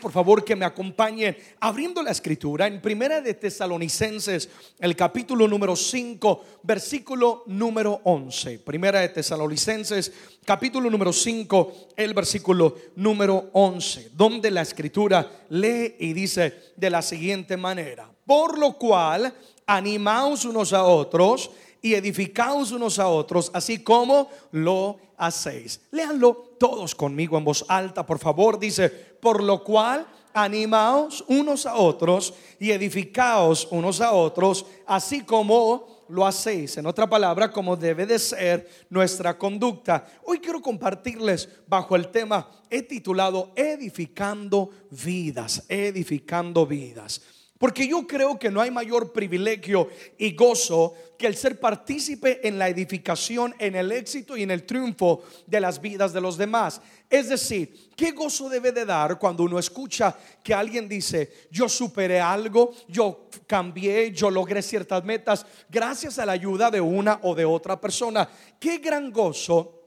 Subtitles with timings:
[0.00, 4.48] por favor, que me acompañen abriendo la escritura en Primera de Tesalonicenses,
[4.80, 8.58] el capítulo número 5, versículo número 11.
[8.58, 10.12] Primera de Tesalonicenses,
[10.44, 17.00] capítulo número 5, el versículo número 11, donde la escritura lee y dice de la
[17.00, 19.32] siguiente manera, por lo cual
[19.64, 25.80] animaos unos a otros y edificaos unos a otros, así como lo hacéis.
[25.92, 28.58] Léanlo todos conmigo en voz alta, por favor.
[28.58, 30.04] Dice, por lo cual
[30.34, 36.76] animaos unos a otros y edificaos unos a otros, así como lo hacéis.
[36.76, 40.04] En otra palabra, como debe de ser nuestra conducta.
[40.24, 47.22] Hoy quiero compartirles bajo el tema, he titulado Edificando vidas, edificando vidas.
[47.62, 52.58] Porque yo creo que no hay mayor privilegio y gozo que el ser partícipe en
[52.58, 56.80] la edificación, en el éxito y en el triunfo de las vidas de los demás.
[57.08, 62.20] Es decir, ¿qué gozo debe de dar cuando uno escucha que alguien dice, yo superé
[62.20, 67.44] algo, yo cambié, yo logré ciertas metas gracias a la ayuda de una o de
[67.44, 68.28] otra persona?
[68.58, 69.81] ¿Qué gran gozo?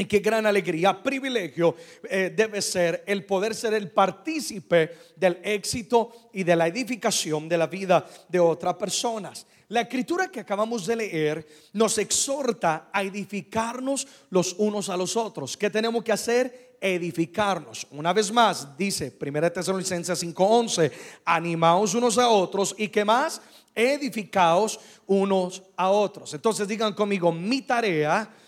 [0.00, 1.76] Y qué gran alegría, privilegio
[2.08, 7.58] eh, debe ser el poder ser el partícipe del éxito y de la edificación de
[7.58, 9.46] la vida de otras personas.
[9.68, 15.54] La escritura que acabamos de leer nos exhorta a edificarnos los unos a los otros.
[15.54, 16.78] ¿Qué tenemos que hacer?
[16.80, 17.86] Edificarnos.
[17.90, 20.90] Una vez más, dice 1 Tesalonicenses 5:11,
[21.26, 23.42] animaos unos a otros y qué más?
[23.74, 26.32] Edificaos unos a otros.
[26.32, 28.39] Entonces digan conmigo, mi tarea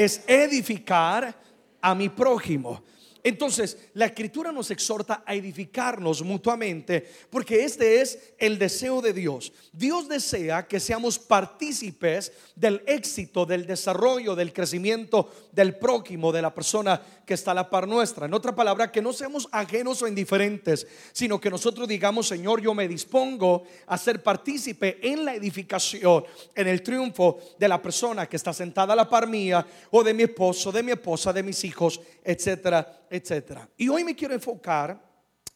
[0.00, 1.38] es edificar
[1.82, 2.82] a mi prójimo.
[3.22, 9.52] Entonces, la escritura nos exhorta a edificarnos mutuamente porque este es el deseo de Dios.
[9.74, 16.54] Dios desea que seamos partícipes del éxito, del desarrollo, del crecimiento del prójimo, de la
[16.54, 18.26] persona que está a la par nuestra.
[18.26, 22.74] En otra palabra, que no seamos ajenos o indiferentes, sino que nosotros digamos, Señor, yo
[22.74, 26.24] me dispongo a ser partícipe en la edificación,
[26.56, 30.12] en el triunfo de la persona que está sentada a la par mía o de
[30.12, 33.68] mi esposo, de mi esposa, de mis hijos, etcétera etcétera.
[33.76, 35.00] Y hoy me quiero enfocar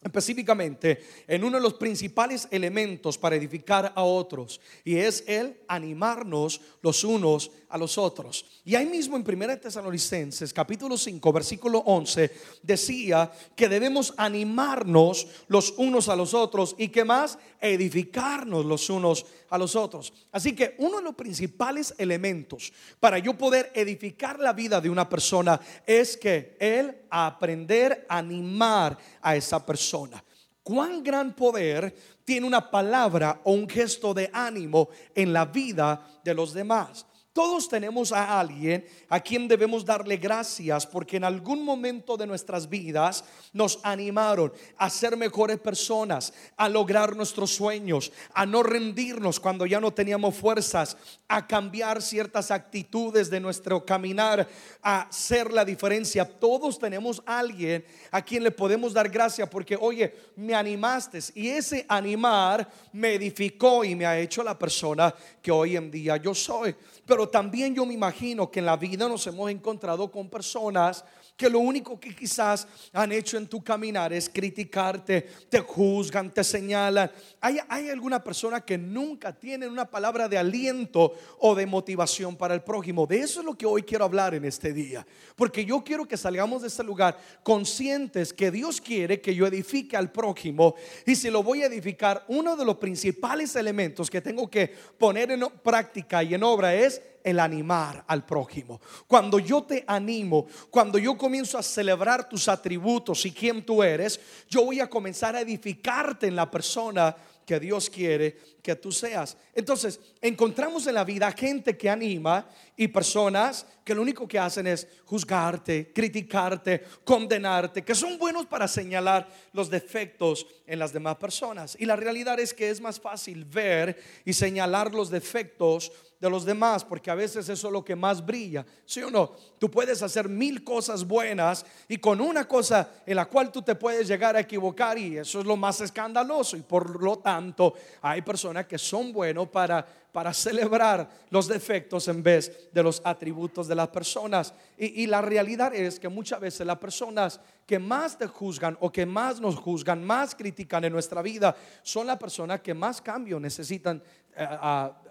[0.01, 6.61] específicamente en uno de los principales elementos para edificar a otros y es el animarnos
[6.83, 8.45] los unos a los otros.
[8.65, 12.31] Y ahí mismo en 1 Tesalonicenses capítulo 5 versículo 11
[12.63, 19.27] decía que debemos animarnos los unos a los otros y que más edificarnos los unos
[19.51, 20.13] a los otros.
[20.33, 25.09] Así que uno de los principales elementos para yo poder edificar la vida de una
[25.09, 30.23] persona es que él aprender a animar a esa persona.
[30.63, 31.95] Cuán gran poder
[32.25, 37.07] tiene una palabra o un gesto de ánimo en la vida de los demás.
[37.35, 42.69] Todos tenemos a alguien a quien debemos darle gracias porque en algún momento de nuestras
[42.69, 49.67] vidas nos animaron a ser mejores personas, a lograr nuestros sueños, a no rendirnos cuando
[49.67, 50.97] ya no teníamos fuerzas,
[51.27, 54.47] a cambiar ciertas actitudes de nuestro caminar,
[54.81, 56.25] a hacer la diferencia.
[56.25, 61.49] Todos tenemos a alguien a quien le podemos dar gracias porque, oye, me animaste y
[61.49, 65.13] ese animar me edificó y me ha hecho la persona
[65.43, 66.77] que hoy en día yo soy.
[67.05, 71.05] Pero también yo me imagino que en la vida nos hemos encontrado con personas
[71.37, 76.45] que lo único que quizás han hecho en tu caminar es criticarte, te juzgan, te
[76.45, 77.11] señalan.
[77.41, 82.55] ¿Hay, ¿Hay, alguna persona que nunca tiene una palabra de aliento o de motivación para
[82.55, 83.07] el prójimo?
[83.07, 85.05] De eso es lo que hoy quiero hablar en este día.
[85.35, 89.97] Porque yo quiero que salgamos de este lugar conscientes que Dios quiere que yo edifique
[89.97, 90.77] al prójimo.
[91.05, 94.69] Y si lo voy a edificar, uno de los principales elementos que tengo que
[94.99, 98.81] poner en práctica y en obra es el animar al prójimo.
[99.09, 104.21] Cuando yo te animo, cuando yo comienzo a celebrar tus atributos y quién tú eres,
[104.49, 109.37] yo voy a comenzar a edificarte en la persona que Dios quiere que tú seas.
[109.55, 114.67] Entonces, encontramos en la vida gente que anima y personas que lo único que hacen
[114.67, 121.77] es juzgarte, criticarte, condenarte, que son buenos para señalar los defectos en las demás personas.
[121.79, 126.45] Y la realidad es que es más fácil ver y señalar los defectos de los
[126.45, 128.65] demás, porque a veces eso es lo que más brilla.
[128.85, 129.33] ¿Sí o no?
[129.59, 133.75] Tú puedes hacer mil cosas buenas y con una cosa en la cual tú te
[133.75, 138.23] puedes llegar a equivocar y eso es lo más escandaloso y por lo tanto hay
[138.23, 143.75] personas que son buenos para para celebrar los defectos en vez de los atributos de
[143.75, 144.55] las personas.
[144.79, 148.93] Y, y, la realidad es que muchas veces las personas que más te juzgan o
[148.93, 153.41] que más nos juzgan, más critican en nuestra vida, son las personas que más cambio
[153.41, 154.01] necesitan
[154.37, 154.49] eh,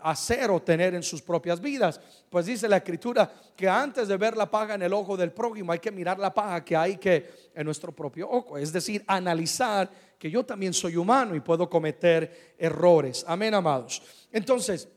[0.01, 1.99] hacer o tener en sus propias vidas.
[2.29, 5.71] Pues dice la escritura que antes de ver la paga en el ojo del prójimo
[5.71, 8.57] hay que mirar la paga que hay que en nuestro propio ojo.
[8.57, 9.89] Es decir, analizar
[10.19, 13.23] que yo también soy humano y puedo cometer errores.
[13.27, 14.01] Amén, amados.
[14.31, 14.87] Entonces,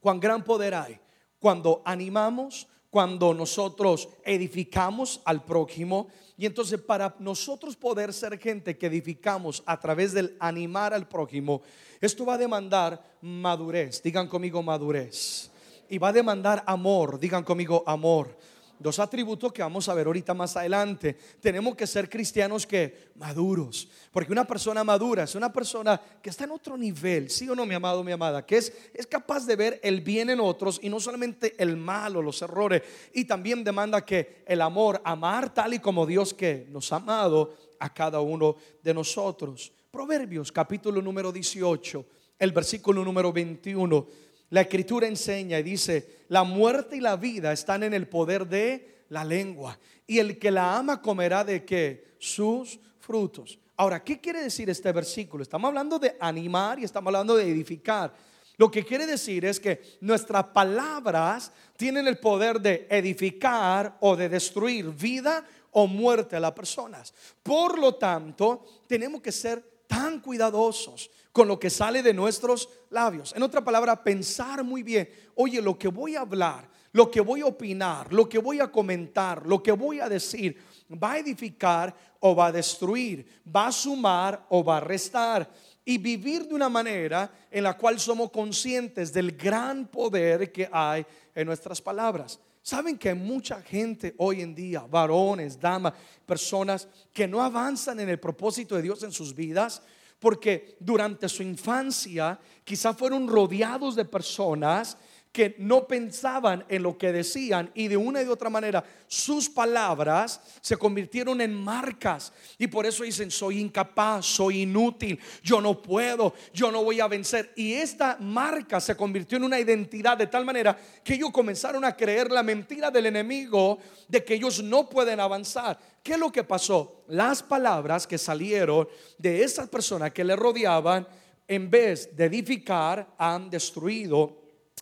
[0.00, 0.98] cuán gran poder hay
[1.38, 6.08] cuando animamos, cuando nosotros edificamos al prójimo.
[6.40, 11.60] Y entonces para nosotros poder ser gente que edificamos a través del animar al prójimo,
[12.00, 14.02] esto va a demandar madurez.
[14.02, 15.50] Digan conmigo madurez.
[15.90, 17.20] Y va a demandar amor.
[17.20, 18.38] Digan conmigo amor
[18.80, 21.16] dos atributos que vamos a ver ahorita más adelante.
[21.40, 26.44] Tenemos que ser cristianos que maduros, porque una persona madura es una persona que está
[26.44, 29.54] en otro nivel, sí o no, mi amado, mi amada, que es, es capaz de
[29.54, 32.82] ver el bien en otros y no solamente el mal o los errores,
[33.12, 37.54] y también demanda que el amor, amar tal y como Dios que nos ha amado
[37.78, 39.72] a cada uno de nosotros.
[39.90, 42.06] Proverbios capítulo número 18,
[42.38, 47.82] el versículo número 21 la escritura enseña y dice, la muerte y la vida están
[47.82, 49.78] en el poder de la lengua.
[50.06, 52.14] Y el que la ama comerá de qué?
[52.18, 53.58] Sus frutos.
[53.76, 55.42] Ahora, ¿qué quiere decir este versículo?
[55.42, 58.12] Estamos hablando de animar y estamos hablando de edificar.
[58.56, 64.28] Lo que quiere decir es que nuestras palabras tienen el poder de edificar o de
[64.28, 67.14] destruir vida o muerte a las personas.
[67.42, 73.32] Por lo tanto, tenemos que ser tan cuidadosos con lo que sale de nuestros labios.
[73.36, 77.40] En otra palabra, pensar muy bien, oye, lo que voy a hablar, lo que voy
[77.40, 80.56] a opinar, lo que voy a comentar, lo que voy a decir,
[80.90, 83.24] va a edificar o va a destruir,
[83.54, 85.48] va a sumar o va a restar.
[85.84, 91.06] Y vivir de una manera en la cual somos conscientes del gran poder que hay
[91.34, 92.38] en nuestras palabras.
[92.62, 95.94] Saben que hay mucha gente hoy en día, varones, damas,
[96.26, 99.82] personas que no avanzan en el propósito de Dios en sus vidas
[100.20, 104.96] porque durante su infancia quizá fueron rodeados de personas
[105.32, 109.48] que no pensaban en lo que decían y de una y de otra manera sus
[109.48, 115.80] palabras se convirtieron en marcas y por eso dicen soy incapaz, soy inútil, yo no
[115.80, 120.26] puedo, yo no voy a vencer y esta marca se convirtió en una identidad de
[120.26, 123.78] tal manera que ellos comenzaron a creer la mentira del enemigo
[124.08, 125.78] de que ellos no pueden avanzar.
[126.02, 127.04] ¿Qué es lo que pasó?
[127.08, 131.06] Las palabras que salieron de esas personas que le rodeaban
[131.46, 134.40] en vez de edificar han destruido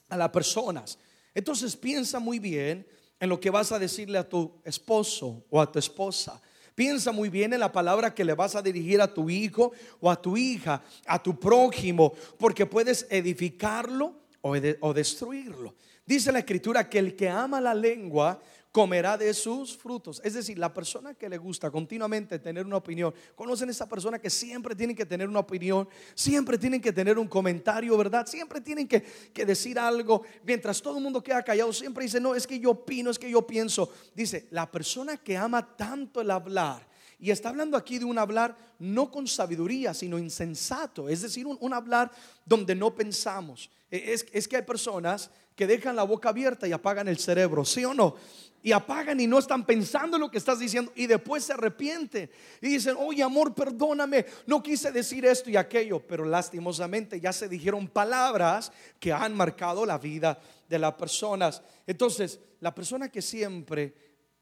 [0.08, 0.98] a las personas.
[1.34, 2.86] Entonces piensa muy bien
[3.20, 6.40] en lo que vas a decirle a tu esposo o a tu esposa.
[6.74, 10.10] Piensa muy bien en la palabra que le vas a dirigir a tu hijo o
[10.10, 15.74] a tu hija, a tu prójimo, porque puedes edificarlo o, o destruirlo.
[16.06, 18.40] Dice la escritura que el que ama la lengua
[18.78, 20.20] comerá de sus frutos.
[20.22, 24.30] Es decir, la persona que le gusta continuamente tener una opinión, conocen esa persona que
[24.30, 28.24] siempre tienen que tener una opinión, siempre tienen que tener un comentario, ¿verdad?
[28.28, 30.22] Siempre tienen que, que decir algo.
[30.44, 33.28] Mientras todo el mundo queda callado, siempre dice, no, es que yo opino, es que
[33.28, 33.92] yo pienso.
[34.14, 36.86] Dice, la persona que ama tanto el hablar,
[37.18, 41.08] y está hablando aquí de un hablar no con sabiduría, sino insensato.
[41.08, 42.12] Es decir, un, un hablar
[42.46, 43.70] donde no pensamos.
[43.90, 47.64] E, es, es, que hay personas que dejan la boca abierta y apagan el cerebro,
[47.64, 48.14] ¿sí o no?
[48.62, 52.30] y apagan y no están pensando en lo que estás diciendo y después se arrepienten
[52.60, 57.48] y dicen, oye amor, perdóname, no quise decir esto y aquello, pero lastimosamente ya se
[57.48, 61.60] dijeron palabras que han marcado la vida de las personas.
[61.86, 63.94] Entonces, la persona que siempre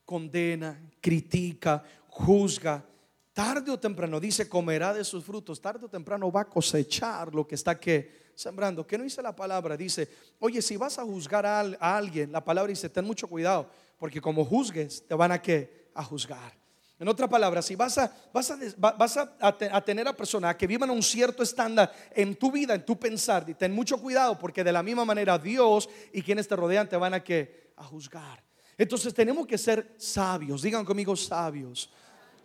[0.04, 2.84] condena, critica, juzga,
[3.36, 7.46] tarde o temprano, dice, comerá de sus frutos, tarde o temprano va a cosechar lo
[7.46, 8.86] que está que sembrando.
[8.86, 9.76] ¿Qué no dice la palabra?
[9.76, 10.08] Dice,
[10.40, 14.42] oye, si vas a juzgar a, alguien, la palabra dice, ten mucho cuidado porque como
[14.42, 15.90] juzgues, te van a, ¿qué?
[15.92, 16.54] a juzgar.
[16.98, 18.58] En otra palabra, si vas a, vas a,
[18.96, 22.98] vas a, tener a personas que vivan un cierto estándar en tu vida, en tu
[22.98, 26.96] pensar, ten mucho cuidado porque de la misma manera Dios y quienes te rodean te
[26.96, 27.70] van a, ¿qué?
[27.76, 28.42] a juzgar.
[28.78, 31.90] Entonces tenemos que ser sabios, digan conmigo sabios.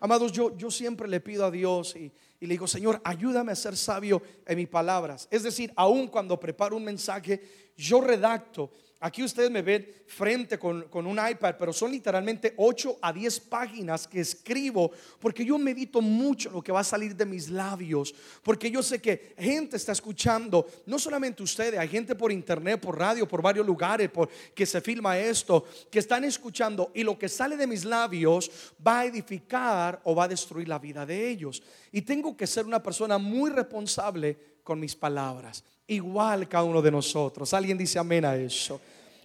[0.01, 3.55] Amados, yo, yo siempre le pido a Dios y, y le digo, Señor, ayúdame a
[3.55, 5.27] ser sabio en mis palabras.
[5.29, 8.71] Es decir, aun cuando preparo un mensaje, yo redacto
[9.03, 14.07] Aquí ustedes me ven frente con, un iPad, pero son literalmente 8 a 10 páginas
[14.07, 18.69] que escribo porque yo medito mucho lo que va a salir de mis labios, porque
[18.69, 23.27] yo sé que gente está escuchando, no solamente ustedes, hay gente por internet, por radio,
[23.27, 27.57] por varios lugares, por que se filma esto, que están escuchando y lo que sale
[27.57, 28.51] de mis labios
[28.85, 31.63] va a edificar o va a destruir la vida de ellos.
[31.91, 35.63] Y tengo que ser una persona muy responsable con mis palabras.
[35.87, 37.53] Igual cada uno de nosotros.
[37.53, 38.79] Alguien dice amén a eso.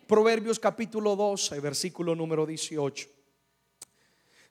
[0.07, 3.09] Proverbios capítulo 12, versículo número 18.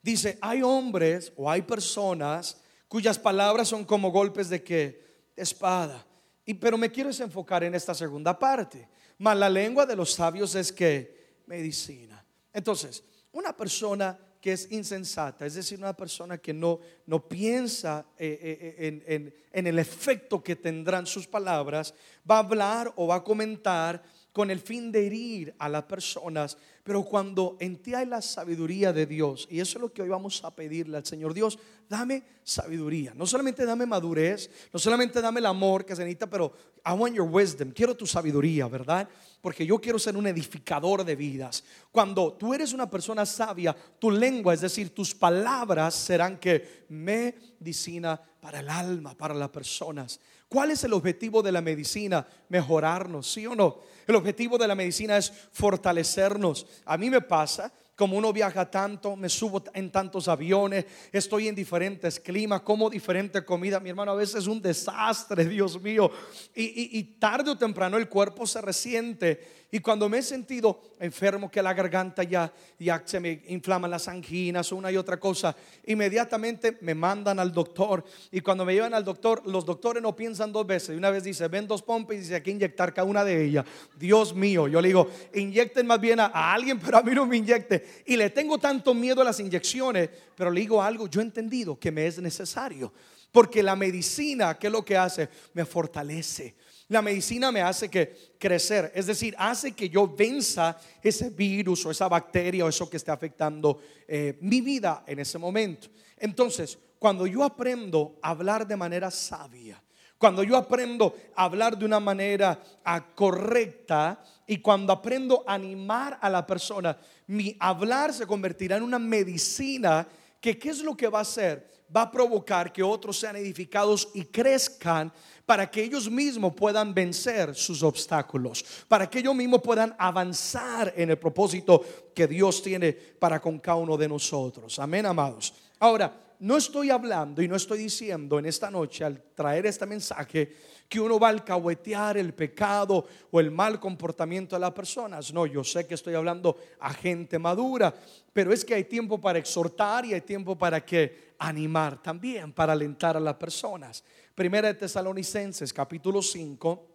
[0.02, 5.04] Dice, hay hombres o hay personas cuyas palabras son como golpes de que
[5.36, 6.06] espada.
[6.46, 8.88] Y pero me quiero enfocar en esta segunda parte.
[9.18, 12.24] Mas la lengua de los sabios es que medicina.
[12.54, 18.38] Entonces, una persona que es insensata, es decir, una persona que no, no piensa eh,
[18.80, 21.96] eh, en, en el efecto que tendrán sus palabras,
[22.30, 26.60] va a hablar o va a comentar con el fin de herir a las personas
[26.86, 30.10] pero cuando en ti hay la sabiduría de Dios, y eso es lo que hoy
[30.10, 31.58] vamos a pedirle al Señor Dios,
[31.90, 33.12] dame sabiduría.
[33.16, 36.54] No solamente dame madurez, no solamente dame el amor que se necesita, pero
[36.86, 37.72] I want your wisdom.
[37.72, 39.10] Quiero tu sabiduría, ¿verdad?
[39.42, 41.64] Porque yo quiero ser un edificador de vidas.
[41.92, 48.22] Cuando tú eres una persona sabia, tu lengua, es decir, tus palabras serán que medicina
[48.40, 50.20] para el alma, para las personas.
[50.48, 52.26] ¿Cuál es el objetivo de la medicina?
[52.50, 53.80] Mejorarnos, ¿sí o no?
[54.08, 56.68] El objetivo de la medicina es fortalecernos.
[56.86, 61.56] A mí me pasa como uno viaja tanto, me subo en tantos aviones, estoy en
[61.56, 63.80] diferentes climas, como diferente comida.
[63.80, 66.12] Mi hermano, a veces es un desastre, Dios mío.
[66.54, 69.65] Y, y, tarde o temprano el cuerpo se resiente.
[69.72, 74.08] Y cuando me he sentido enfermo, que la garganta ya, ya se me inflaman las
[74.08, 75.56] anginas, una y otra cosa,
[75.86, 78.04] inmediatamente me mandan al doctor.
[78.32, 80.96] Y cuando me llevan al doctor, los doctores no piensan dos veces.
[80.96, 83.66] Una vez dice, ven dos pompas y dice, aquí inyectar cada una de ellas.
[83.98, 87.26] Dios mío, yo le digo, inyecten más bien a, a alguien, pero a mí no
[87.26, 91.20] me inyecte y le tengo tanto miedo a las inyecciones, pero le digo algo, yo
[91.20, 92.94] he entendido que me es necesario.
[93.36, 95.28] Porque la medicina, ¿qué es lo que hace?
[95.56, 96.56] Me fortalece.
[96.88, 101.92] La medicina me hace que crecer, es decir, hace que yo venza ese virus o
[101.92, 105.90] esa bacteria o eso que esté afectando eh, mi vida en ese momento.
[106.16, 109.84] Entonces, cuando yo aprendo a hablar de manera sabia,
[110.18, 116.20] cuando yo aprendo a hablar de una manera ah, correcta y cuando aprendo a animar
[116.22, 120.08] a la persona, mi hablar se convertirá en una medicina
[120.46, 121.68] que ¿qué es lo que va a hacer?
[121.96, 125.12] Va a provocar que otros sean edificados y crezcan
[125.44, 131.10] para que ellos mismos puedan vencer sus obstáculos, para que ellos mismos puedan avanzar en
[131.10, 131.84] el propósito
[132.14, 134.78] que Dios tiene para con cada uno de nosotros.
[134.78, 135.52] Amén, amados.
[135.80, 140.56] Ahora, no estoy hablando y no estoy diciendo en esta noche al traer este mensaje
[140.88, 145.34] que uno va a alcahuetear el pecado o el mal comportamiento de las personas.
[145.34, 147.94] No, yo sé que estoy hablando a gente madura,
[148.32, 152.74] pero es que hay tiempo para exhortar y hay tiempo para que animar también, para
[152.74, 154.04] alentar a las personas.
[154.34, 156.88] Primera de Tesalonicenses, capítulo 5,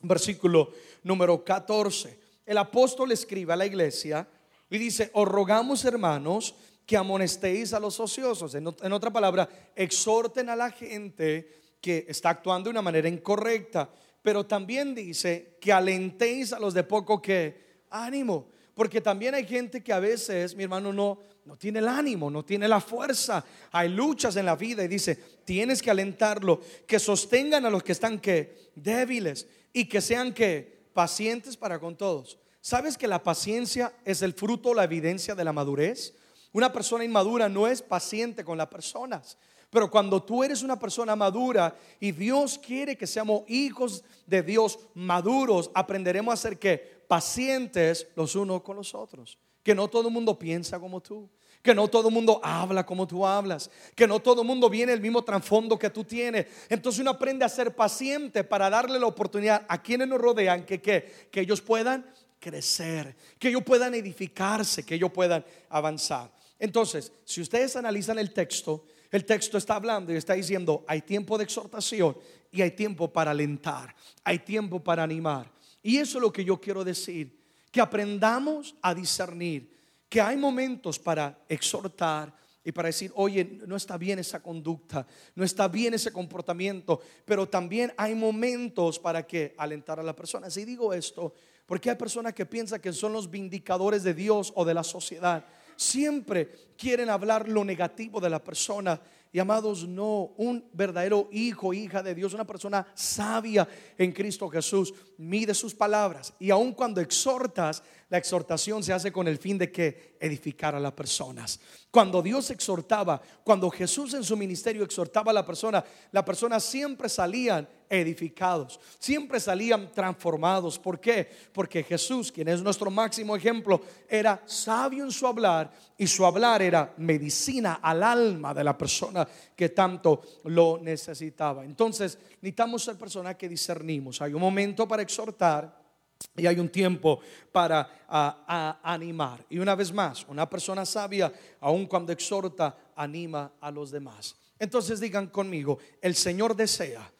[0.00, 2.18] versículo número 14.
[2.44, 4.26] El apóstol escribe a la iglesia
[4.70, 6.54] y dice, os rogamos hermanos,
[6.88, 8.54] que amonestéis a los ociosos.
[8.54, 13.90] En, otra palabra, exhorten a la gente que está actuando de una manera incorrecta.
[14.22, 18.48] Pero también dice que alentéis a los de poco que ánimo.
[18.74, 22.44] Porque también hay gente que a veces, mi hermano, no, no tiene el ánimo, no
[22.44, 23.44] tiene la fuerza.
[23.72, 27.92] Hay luchas en la vida y dice, tienes que alentarlo, que sostengan a los que
[27.92, 32.38] están que débiles y que sean que pacientes para con todos.
[32.60, 36.14] ¿Sabes que la paciencia es el fruto, la evidencia de la madurez?
[36.52, 39.38] Una persona inmadura no es paciente con las personas.
[39.70, 44.78] Pero cuando tú eres una persona madura y Dios quiere que seamos hijos de Dios
[44.94, 49.38] maduros, aprenderemos a ser que pacientes los unos con los otros.
[49.62, 51.28] Que no todo el mundo piensa como tú.
[51.62, 53.70] Que no todo el mundo habla como tú hablas.
[53.94, 56.46] Que no todo el mundo viene el mismo trasfondo que tú tienes.
[56.70, 60.80] Entonces uno aprende a ser paciente para darle la oportunidad a quienes nos rodean que,
[60.80, 62.06] que, que ellos puedan
[62.40, 63.14] crecer.
[63.38, 64.86] Que ellos puedan edificarse.
[64.86, 66.32] Que ellos puedan avanzar.
[66.58, 71.38] Entonces, si ustedes analizan el texto, el texto está hablando y está diciendo, hay tiempo
[71.38, 72.16] de exhortación
[72.50, 75.50] y hay tiempo para alentar, hay tiempo para animar.
[75.82, 77.38] Y eso es lo que yo quiero decir,
[77.70, 79.76] que aprendamos a discernir
[80.08, 82.34] que hay momentos para exhortar
[82.64, 87.48] y para decir, oye, no está bien esa conducta, no está bien ese comportamiento, pero
[87.48, 90.50] también hay momentos para que alentar a la persona.
[90.50, 91.34] Si digo esto,
[91.66, 95.44] porque hay personas que piensan que son los vindicadores de Dios o de la sociedad
[95.78, 99.00] siempre quieren hablar lo negativo de la persona.
[99.30, 104.92] Y amados, no, un verdadero hijo, hija de Dios, una persona sabia en Cristo Jesús,
[105.18, 106.34] mide sus palabras.
[106.40, 110.80] Y aun cuando exhortas, La exhortación se hace con el fin de que edificar a
[110.80, 111.60] las personas.
[111.90, 117.10] Cuando Dios exhortaba, cuando Jesús en su ministerio exhortaba a la persona, las personas siempre
[117.10, 120.78] salían edificados, siempre salían transformados.
[120.78, 121.30] ¿Por qué?
[121.52, 126.62] Porque Jesús, quien es nuestro máximo ejemplo, era sabio en su hablar y su hablar
[126.62, 131.62] era medicina al alma de la persona que tanto lo necesitaba.
[131.62, 134.22] Entonces, necesitamos ser personas que discernimos.
[134.22, 135.87] Hay un momento para exhortar
[136.36, 137.20] y hay un tiempo
[137.52, 139.44] para animar.
[139.50, 144.36] Y una vez más, una persona sabia, aun cuando exhorta, anima a los demás.
[144.58, 147.10] Entonces digan conmigo, el Señor desea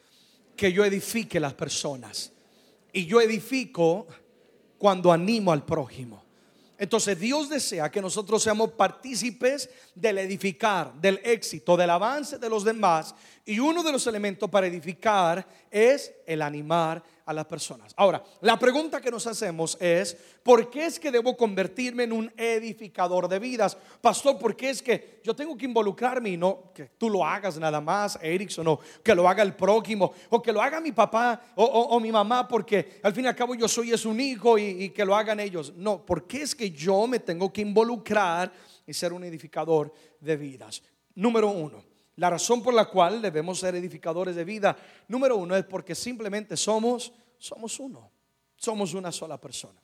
[0.56, 2.32] que yo edifique las personas.
[2.92, 4.06] Y yo edifico
[4.78, 6.24] cuando animo al prójimo.
[6.78, 12.62] Entonces Dios desea que nosotros seamos partícipes del edificar, del éxito, del avance de los
[12.64, 13.14] demás.
[13.48, 17.94] Y uno de los elementos para edificar es el animar a las personas.
[17.96, 22.30] Ahora, la pregunta que nos hacemos es, ¿por qué es que debo convertirme en un
[22.36, 23.74] edificador de vidas?
[24.02, 27.58] Pastor, ¿por qué es que yo tengo que involucrarme y no que tú lo hagas
[27.58, 31.40] nada más, Erickson, o que lo haga el prójimo, o que lo haga mi papá
[31.54, 34.64] o, mi mamá, porque al fin y al cabo yo soy es un hijo y,
[34.64, 35.72] y que lo hagan ellos?
[35.74, 38.52] No, ¿por qué es que yo me tengo que involucrar
[38.86, 39.90] y ser un edificador
[40.20, 40.82] de vidas?
[41.14, 41.87] Número uno.
[42.18, 46.56] La razón por la cual debemos ser edificadores de vida, número uno, es porque simplemente
[46.56, 48.10] somos, somos uno.
[48.56, 49.80] Somos una sola persona.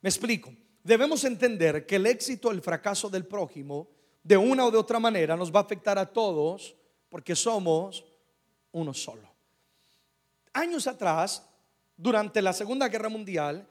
[0.00, 0.54] Me explico.
[0.84, 3.88] Debemos entender que el éxito el fracaso del prójimo,
[4.22, 6.76] de una o de otra manera, nos va a afectar a todos
[7.08, 8.04] porque somos
[8.70, 9.28] uno solo.
[10.52, 11.44] Años atrás,
[11.96, 13.66] durante la Segunda Guerra Mundial,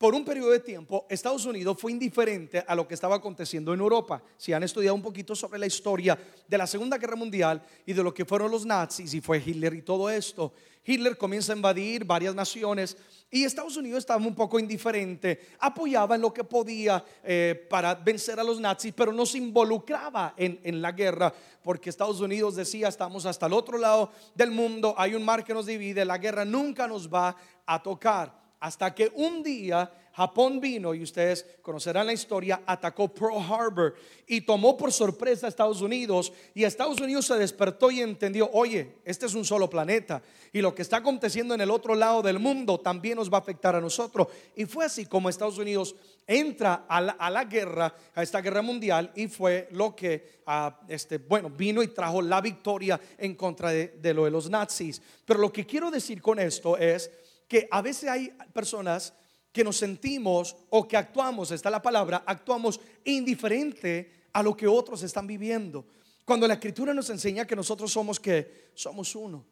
[0.00, 3.80] por un periodo de tiempo, Estados Unidos fue indiferente a lo que estaba aconteciendo en
[3.80, 4.22] Europa.
[4.38, 8.02] Si han estudiado un poquito sobre la historia de la Segunda Guerra Mundial y de
[8.02, 10.54] lo que fueron los nazis y fue Hitler y todo esto,
[10.86, 12.96] Hitler comienza a invadir varias naciones
[13.30, 18.40] y Estados Unidos estaba un poco indiferente, apoyaba en lo que podía eh, para vencer
[18.40, 21.30] a los nazis, pero no se involucraba en, en la guerra,
[21.62, 25.52] porque Estados Unidos decía, estamos hasta el otro lado del mundo, hay un mar que
[25.52, 28.40] nos divide, la guerra nunca nos va a tocar.
[28.60, 33.94] Hasta que un día Japón vino, y ustedes conocerán la historia, atacó Pearl Harbor
[34.26, 36.32] y tomó por sorpresa a Estados Unidos.
[36.52, 40.20] Y Estados Unidos se despertó y entendió, oye, este es un solo planeta.
[40.52, 43.40] Y lo que está aconteciendo en el otro lado del mundo también nos va a
[43.40, 44.26] afectar a nosotros.
[44.56, 45.94] Y fue así como Estados Unidos
[46.26, 51.50] entra a la, guerra, a esta guerra mundial, y fue lo que, ah, este, bueno,
[51.50, 55.00] vino y trajo la victoria en contra de, lo de los nazis.
[55.24, 57.10] Pero lo que quiero decir con esto es
[57.50, 59.12] que a veces hay personas
[59.50, 65.02] que nos sentimos o que actuamos, está la palabra, actuamos indiferente a lo que otros
[65.02, 65.84] están viviendo.
[66.24, 69.44] Cuando la escritura nos enseña que nosotros somos que somos uno.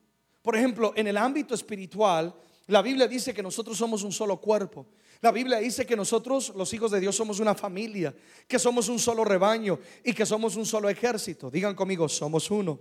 [0.43, 2.33] Por ejemplo, en el ámbito espiritual,
[2.69, 4.87] la Biblia dice que nosotros somos un solo cuerpo.
[5.21, 8.15] La Biblia dice que nosotros, los hijos de Dios, somos una familia,
[8.47, 11.51] que somos un solo rebaño y que somos un solo ejército.
[11.51, 12.79] Digan conmigo, somos uno.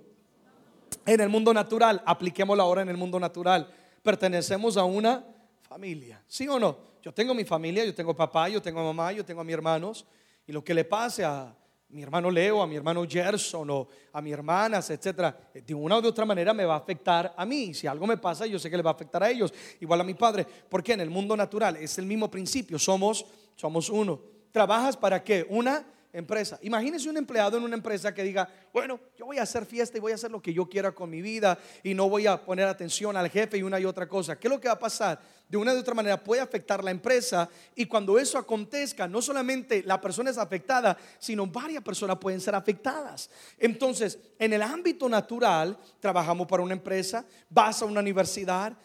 [1.08, 3.68] En el mundo natural, apliquémoslo ahora en el mundo natural
[4.04, 5.26] pertenecemos a una
[5.62, 6.24] familia.
[6.28, 6.78] ¿Sí o no?
[7.02, 10.06] Yo tengo mi familia, yo tengo papá, yo tengo mamá, yo tengo a mis hermanos.
[10.46, 11.56] Y lo que le pase a
[11.90, 16.06] mi hermano Leo, a mi hermano Gerson o a mis hermanas, etcétera, de una u
[16.06, 17.74] otra manera me va a afectar a mí.
[17.74, 20.04] Si algo me pasa, yo sé que le va a afectar a ellos, igual a
[20.04, 20.46] mi padre.
[20.70, 24.22] Porque en el mundo natural es el mismo principio, somos, somos uno.
[24.52, 25.46] ¿Trabajas para qué?
[25.50, 25.86] Una
[26.20, 26.58] empresa.
[26.62, 30.02] Imagínese un empleado en una empresa que diga, bueno, yo voy a hacer fiesta y
[30.02, 32.68] voy a hacer lo que yo quiera con mi vida y no voy a poner
[32.68, 34.38] atención al jefe y una y otra cosa.
[34.38, 35.20] ¿Qué es lo que va a pasar?
[35.48, 39.84] De una u otra manera puede afectar la empresa y cuando eso acontezca, no solamente
[39.84, 43.30] la persona es afectada, sino varias personas pueden ser afectadas.
[43.58, 48.78] Entonces, en el ámbito natural, trabajamos para una empresa, vas a una universidad.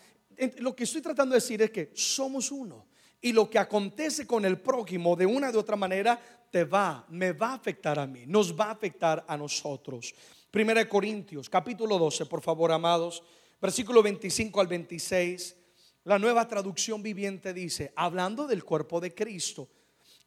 [0.59, 2.92] Lo que estoy tratando de decir es que somos uno.
[3.23, 7.33] Y lo que acontece con el prójimo de una de otra manera te va, me
[7.33, 10.13] va a afectar a mí, nos va a afectar a nosotros.
[10.51, 13.23] Primera de Corintios, capítulo 12, por favor, amados,
[13.61, 15.57] versículo 25 al 26.
[16.05, 19.69] La nueva traducción viviente dice, hablando del cuerpo de Cristo,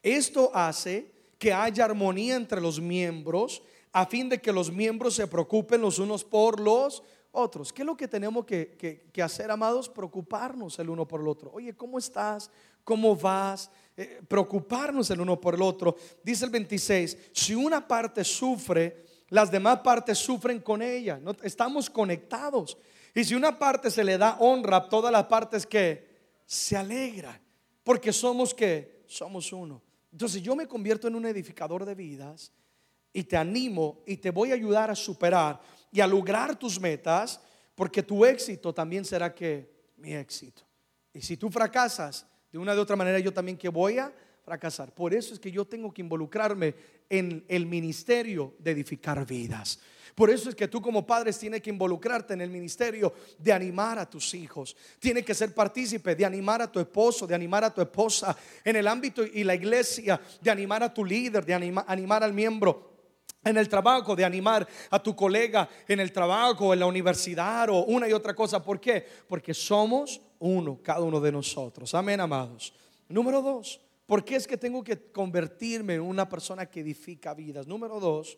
[0.02, 5.26] esto hace que haya armonía entre los miembros a fin de que los miembros se
[5.26, 7.02] preocupen los unos por los
[7.36, 7.72] otros.
[7.72, 9.88] ¿Qué es lo que tenemos que, hacer, amados?
[9.88, 11.50] Preocuparnos el uno por el otro.
[11.52, 12.50] Oye, ¿cómo estás?
[12.82, 13.70] ¿Cómo vas?
[13.96, 15.96] Eh, preocuparnos el uno por el otro.
[16.22, 21.18] Dice el 26, si una parte sufre, las demás partes sufren con ella.
[21.22, 22.78] No, estamos conectados.
[23.14, 26.06] Y si una parte se le da honra, todas las partes que
[26.46, 27.40] se alegran.
[27.82, 29.82] Porque somos que somos uno.
[30.12, 32.52] Entonces yo me convierto en un edificador de vidas
[33.12, 35.60] y te animo y te voy a ayudar a superar
[35.96, 37.40] y a lograr tus metas,
[37.74, 40.62] porque tu éxito también será que mi éxito.
[41.14, 44.12] Y si tú fracasas, De una de otra manera yo también que voy a
[44.44, 44.94] fracasar.
[44.94, 46.74] Por eso es que yo tengo que involucrarme
[47.10, 49.80] en el ministerio de edificar vidas.
[50.14, 53.98] Por eso es que tú como padres tienes que involucrarte en el ministerio de animar
[53.98, 54.76] a tus hijos.
[54.98, 58.76] Tienes que ser partícipe de animar a tu esposo, de animar a tu esposa en
[58.76, 62.95] el ámbito y la iglesia, de animar a tu líder, de animar al miembro
[63.50, 67.84] en el trabajo, de animar a tu colega en el trabajo, en la universidad o
[67.84, 68.62] una y otra cosa.
[68.62, 69.06] ¿Por qué?
[69.28, 71.94] Porque somos uno, cada uno de nosotros.
[71.94, 72.72] Amén, amados.
[73.08, 77.66] Número dos, ¿por qué es que tengo que convertirme en una persona que edifica vidas?
[77.66, 78.36] Número dos,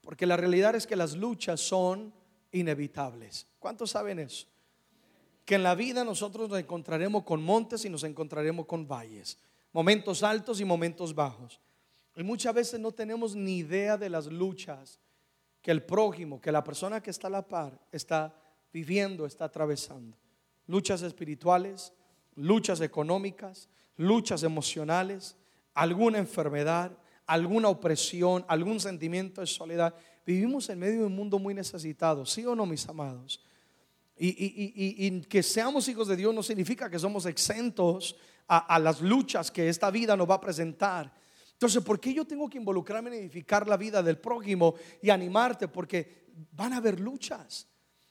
[0.00, 2.12] porque la realidad es que las luchas son
[2.52, 3.46] inevitables.
[3.58, 4.46] ¿Cuántos saben eso?
[5.44, 9.38] Que en la vida nosotros nos encontraremos con montes y nos encontraremos con valles,
[9.72, 11.60] momentos altos y momentos bajos.
[12.16, 15.00] Y muchas veces no tenemos ni idea de las luchas
[15.60, 18.34] que el prójimo, que la persona que está a la par está
[18.72, 20.16] viviendo, está atravesando.
[20.66, 21.92] Luchas espirituales,
[22.36, 25.36] luchas económicas, luchas emocionales,
[25.72, 26.96] alguna enfermedad,
[27.26, 29.94] alguna opresión, algún sentimiento de soledad.
[30.26, 33.40] Vivimos en medio de un mundo muy necesitado, ¿sí o no, mis amados?
[34.16, 39.68] Y, que seamos hijos de Dios no significa que somos exentos a, las luchas que
[39.68, 41.12] esta vida nos va a presentar.
[41.54, 45.68] Entonces, ¿por qué yo tengo que involucrarme en edificar la vida del prójimo y animarte?
[45.68, 47.66] Porque van a haber luchas.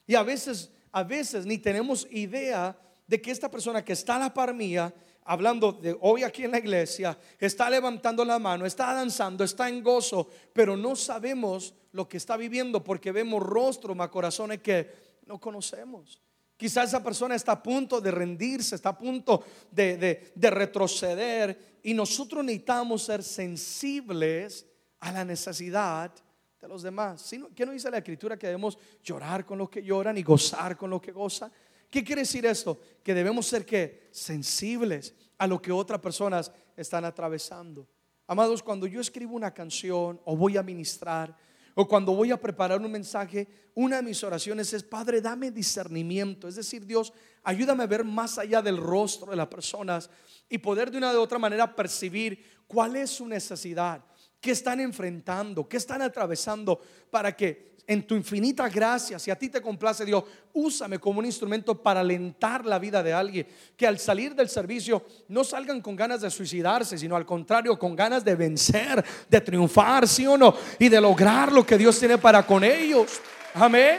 [0.06, 2.76] Y a veces, a veces ni tenemos idea
[3.06, 4.92] de que esta persona que está a la par mía
[5.24, 9.82] hablando de hoy aquí en la iglesia, está levantando la mano, está danzando, está en
[9.82, 14.90] gozo, pero no sabemos lo que está viviendo porque vemos rostros, más corazones que
[15.26, 16.20] no conocemos.
[16.56, 22.44] Quizás esa persona está a punto de rendirse, está a punto de, retroceder y nosotros
[22.44, 24.64] necesitamos ser sensibles
[25.00, 26.12] a la necesidad
[26.60, 27.34] de los demás.
[27.54, 30.90] ¿Qué no dice la escritura que debemos llorar con los que lloran y gozar con
[30.90, 31.50] los que gozan?
[31.90, 32.80] ¿Qué quiere decir esto?
[33.02, 37.86] Que debemos ser que sensibles a lo que otras personas están atravesando.
[38.26, 41.36] Amados, cuando yo escribo una canción o voy a ministrar
[41.74, 46.46] o cuando voy a preparar un mensaje, una de mis oraciones es, Padre, dame discernimiento.
[46.46, 50.08] Es decir, Dios, ayúdame a ver más allá del rostro de las personas
[50.48, 54.04] y poder de una de otra manera percibir cuál es su necesidad,
[54.40, 59.48] qué están enfrentando, qué están atravesando para que en tu infinita gracia, si a ti
[59.48, 63.46] te complace Dios, úsame como un instrumento para alentar la vida de alguien.
[63.76, 67.94] Que al salir del servicio no salgan con ganas de suicidarse, sino al contrario, con
[67.94, 72.18] ganas de vencer, de triunfar, sí o no, y de lograr lo que Dios tiene
[72.18, 73.20] para con ellos.
[73.54, 73.98] Amén.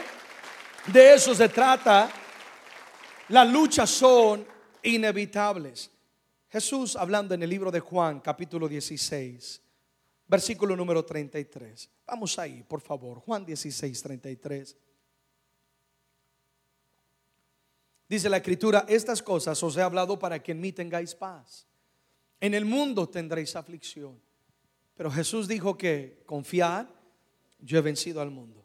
[0.86, 2.10] De eso se trata.
[3.28, 4.46] Las luchas son
[4.82, 5.90] inevitables.
[6.48, 9.62] Jesús hablando en el libro de Juan, capítulo 16
[10.26, 11.90] versículo número 33.
[12.06, 13.18] Vamos ahí, por favor.
[13.20, 14.76] Juan 16, 33.
[18.08, 21.66] Dice la escritura, estas cosas os he hablado para que en mí tengáis paz.
[22.40, 24.20] En el mundo tendréis aflicción.
[24.94, 26.86] Pero Jesús dijo que confiad,
[27.58, 28.64] yo he vencido al mundo.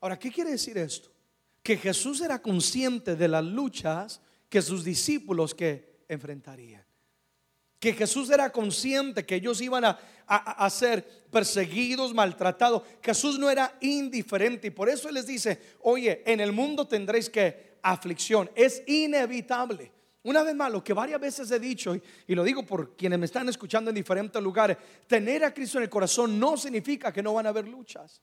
[0.00, 1.10] Ahora, ¿qué quiere decir esto?
[1.62, 6.89] Que Jesús era consciente de las luchas que sus discípulos que enfrentarían
[7.80, 12.82] que Jesús era consciente que ellos iban a, ser perseguidos, maltratados.
[13.02, 17.28] Jesús no era indiferente y por eso Él les dice, oye, en el mundo tendréis
[17.30, 19.90] que aflicción, es inevitable.
[20.22, 23.18] Una vez más, lo que varias veces he dicho, y, y, lo digo por quienes
[23.18, 27.22] me están escuchando en diferentes lugares, tener a Cristo en el corazón no significa que
[27.22, 28.20] no van a haber luchas.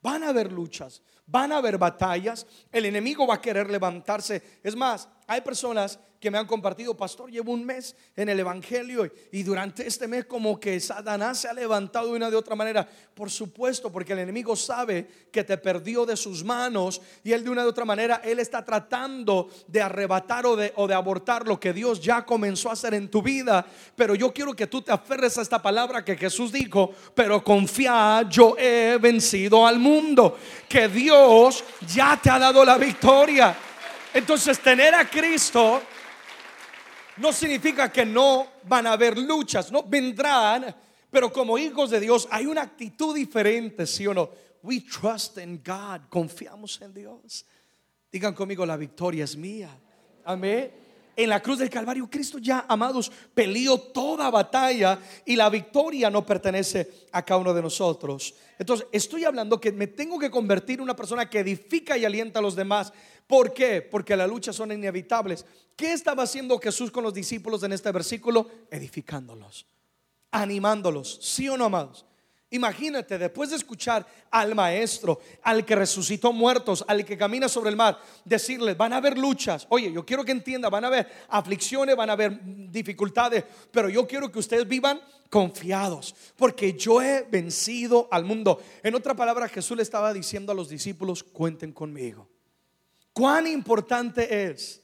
[0.00, 4.60] Van a haber luchas, van a haber batallas, el enemigo va a querer levantarse.
[4.62, 9.10] Es más, hay personas que me han compartido, pastor, llevo un mes en el Evangelio
[9.32, 12.88] y, durante este mes como que Satanás se ha levantado de una de otra manera.
[13.12, 17.50] Por supuesto, porque el enemigo sabe que te perdió de sus manos y él de
[17.50, 22.00] una de otra manera, él está tratando de arrebatar o de, abortar lo que Dios
[22.00, 23.66] ya comenzó a hacer en tu vida.
[23.96, 28.24] Pero yo quiero que tú te aferres a esta palabra que Jesús dijo, pero confía,
[28.30, 33.56] yo he vencido al mundo, que Dios ya te ha dado la victoria.
[34.14, 35.82] Entonces tener a Cristo
[37.18, 40.74] no significa que no van a haber luchas, no vendrán,
[41.10, 44.30] pero como hijos de Dios hay una actitud diferente, ¿sí o no?
[44.62, 47.44] We trust in God, confiamos en Dios.
[48.10, 49.70] Digan conmigo, la victoria es mía.
[50.24, 50.81] Amén.
[51.14, 56.24] En la cruz del Calvario, Cristo ya, amados, peleó toda batalla y la victoria no
[56.24, 58.34] pertenece a cada uno de nosotros.
[58.58, 62.38] Entonces, estoy hablando que me tengo que convertir en una persona que edifica y alienta
[62.38, 62.92] a los demás.
[63.26, 63.82] ¿Por qué?
[63.82, 65.44] Porque las luchas son inevitables.
[65.76, 68.48] ¿Qué estaba haciendo Jesús con los discípulos en este versículo?
[68.70, 69.66] Edificándolos,
[70.30, 72.06] animándolos, sí o no, amados.
[72.52, 77.76] Imagínate, después de escuchar al maestro, al que resucitó muertos, al que camina sobre el
[77.76, 79.66] mar, decirles, van a haber luchas.
[79.70, 82.38] Oye, yo quiero que entienda, van a haber aflicciones, van a haber
[82.70, 88.62] dificultades, pero yo quiero que ustedes vivan confiados, porque yo he vencido al mundo.
[88.82, 92.28] En otra palabra, Jesús le estaba diciendo a los discípulos, cuenten conmigo.
[93.14, 94.82] Cuán importante es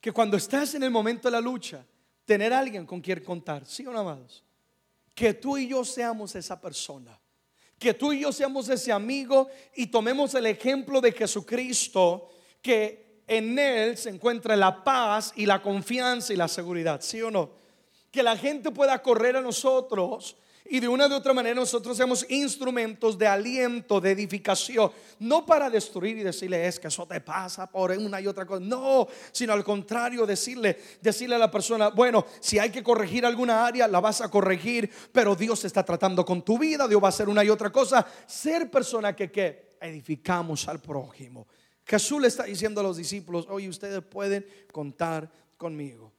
[0.00, 1.84] que cuando estás en el momento de la lucha,
[2.24, 4.44] tener a alguien con quien contar, ¿sí o no, amados?
[5.14, 7.18] Que tú y yo seamos esa persona.
[7.78, 12.28] Que tú y yo seamos ese amigo y tomemos el ejemplo de Jesucristo,
[12.60, 17.30] que en Él se encuentra la paz y la confianza y la seguridad, ¿sí o
[17.30, 17.50] no?
[18.10, 20.36] Que la gente pueda correr a nosotros
[20.72, 25.68] y de una de otra manera nosotros seamos instrumentos de aliento, de edificación, no para
[25.68, 29.52] destruir y decirle es que eso te pasa por una y otra cosa, no, sino
[29.52, 34.00] al contrario, decirle, decirle a la persona, bueno, si hay que corregir alguna área, la
[34.00, 37.44] vas a corregir, pero Dios está tratando con tu vida, Dios va a hacer una
[37.44, 41.48] y otra cosa, ser persona que, que edificamos al prójimo.
[41.84, 46.14] Jesús le está diciendo a los discípulos, oye, ustedes pueden contar conmigo.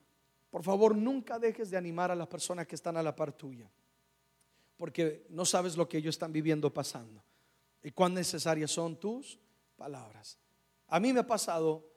[0.51, 3.67] Por favor, nunca dejes de animar a las personas que están a la par tuya
[4.83, 7.23] porque no sabes lo que ellos están viviendo pasando
[7.81, 9.39] y cuán necesarias son tus
[9.77, 10.37] palabras.
[10.89, 11.89] A mí me ha pasado,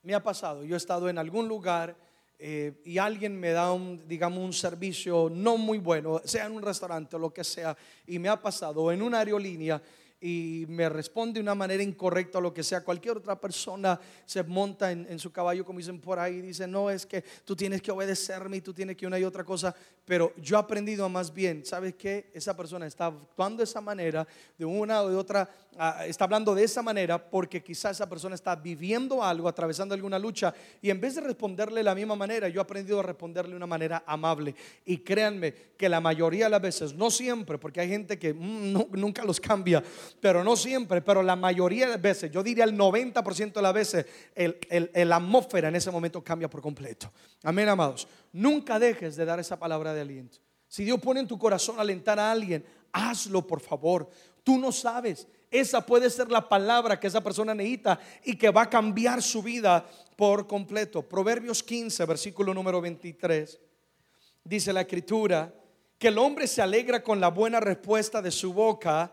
[0.00, 1.94] me ha pasado, yo he estado en algún lugar
[2.38, 6.62] eh, y alguien me da un, digamos, un servicio no muy bueno, sea en un
[6.62, 9.82] restaurante o lo que sea, y me ha pasado en una aerolínea
[10.20, 14.42] y me responde de una manera incorrecta o lo que sea, cualquier otra persona se
[14.42, 17.80] monta en, su caballo, como dicen por ahí, y dice, no, es que tú tienes
[17.80, 21.32] que obedecerme y tú tienes que una y otra cosa, pero yo he aprendido más
[21.32, 22.30] bien, ¿sabes qué?
[22.34, 24.26] Esa persona está actuando de esa manera,
[24.58, 28.34] de una o de otra, ah, está hablando de esa manera porque quizás esa persona
[28.34, 30.52] está viviendo algo, atravesando alguna lucha,
[30.82, 33.56] y en vez de responderle de la misma manera, yo he aprendido a responderle de
[33.56, 34.54] una manera amable.
[34.84, 38.90] Y créanme que la mayoría de las veces, no siempre, porque hay gente que mm,
[38.92, 39.82] nunca los cambia,
[40.20, 44.06] pero no siempre, pero la mayoría de veces, yo diría el 90% de las veces,
[44.34, 47.12] el, atmósfera en ese momento cambia por completo.
[47.42, 48.08] Amén, amados.
[48.32, 50.38] Nunca dejes de dar esa palabra de aliento.
[50.66, 54.08] Si Dios pone en tu corazón alentar a alguien, hazlo por favor.
[54.42, 55.26] Tú no sabes.
[55.50, 59.42] Esa puede ser la palabra que esa persona necesita y que va a cambiar su
[59.42, 59.84] vida
[60.16, 61.02] por completo.
[61.02, 63.58] Proverbios 15, versículo número 23.
[64.44, 65.52] Dice la escritura
[65.98, 69.12] que el hombre se alegra con la buena respuesta de su boca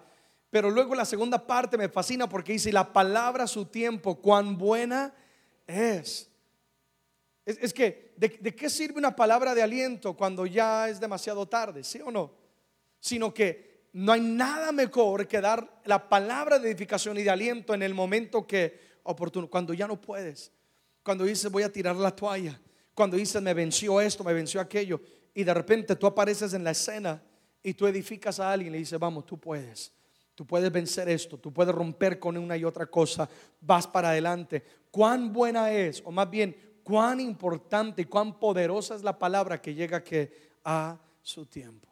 [0.49, 5.13] pero luego la segunda parte me fascina porque dice, la palabra su tiempo, cuán buena
[5.65, 6.29] es.
[7.45, 11.83] Es, que, ¿de, qué sirve una palabra de aliento cuando ya es demasiado tarde?
[11.83, 12.33] ¿Sí o no?
[12.99, 17.73] Sino que no hay nada mejor que dar la palabra de edificación y de aliento
[17.73, 20.51] en el momento que oportuno, cuando ya no puedes.
[21.03, 22.59] Cuando dices voy a tirar la toalla.
[22.93, 24.99] Cuando dices me venció esto, me venció aquello.
[25.33, 27.23] Y de repente tú apareces en la escena
[27.63, 29.93] y tú edificas a alguien y le dices, vamos, tú puedes.
[30.37, 33.27] Tú puedes vencer esto, tú puedes romper con una y otra cosa,
[33.59, 34.63] vas para adelante.
[34.91, 39.73] Cuán buena es, o más bien, cuán importante y cuán poderosa es la palabra que
[39.73, 41.87] llega que a su tiempo.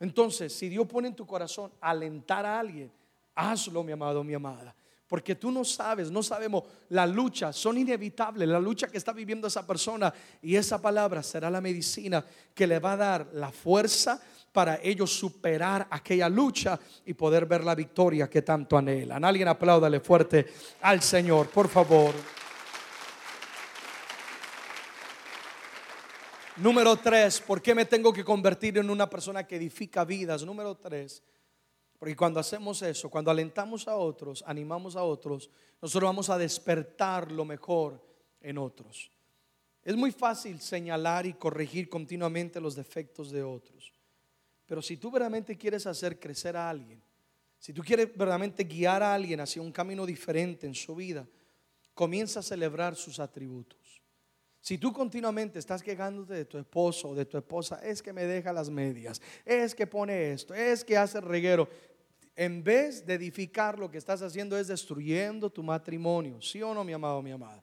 [0.00, 2.90] Entonces, si Dios pone en tu corazón alentar a alguien,
[3.32, 4.74] hazlo, mi amado, mi amada.
[5.06, 9.46] Porque tú no sabes, no sabemos, la lucha son inevitables, la lucha que está viviendo
[9.46, 14.20] esa persona y esa palabra será la medicina que le va a dar la fuerza,
[14.54, 19.24] para ellos superar aquella lucha y poder ver la victoria que tanto anhelan.
[19.24, 20.46] Alguien apláudale fuerte
[20.82, 22.14] al Señor, por favor.
[26.58, 30.44] Número tres, ¿por qué me tengo que convertir en una persona que edifica vidas?
[30.44, 31.20] Número tres,
[31.98, 35.50] porque cuando hacemos eso, cuando alentamos a otros, animamos a otros,
[35.82, 38.00] nosotros vamos a despertar lo mejor
[38.40, 39.10] en otros.
[39.82, 43.93] Es muy fácil señalar y corregir continuamente los defectos de otros.
[44.66, 47.02] Pero si tú verdaderamente quieres hacer crecer a alguien,
[47.58, 51.26] si tú quieres verdaderamente guiar a alguien hacia un camino diferente en su vida,
[51.94, 54.02] comienza a celebrar sus atributos.
[54.60, 58.24] Si tú continuamente estás quejándote de tu esposo o de tu esposa, es que me
[58.24, 61.68] deja las medias, es que pone esto, es que hace reguero,
[62.36, 66.40] en vez de edificar, lo que estás haciendo es destruyendo tu matrimonio.
[66.40, 67.62] ¿Sí o no, mi amado, mi amada?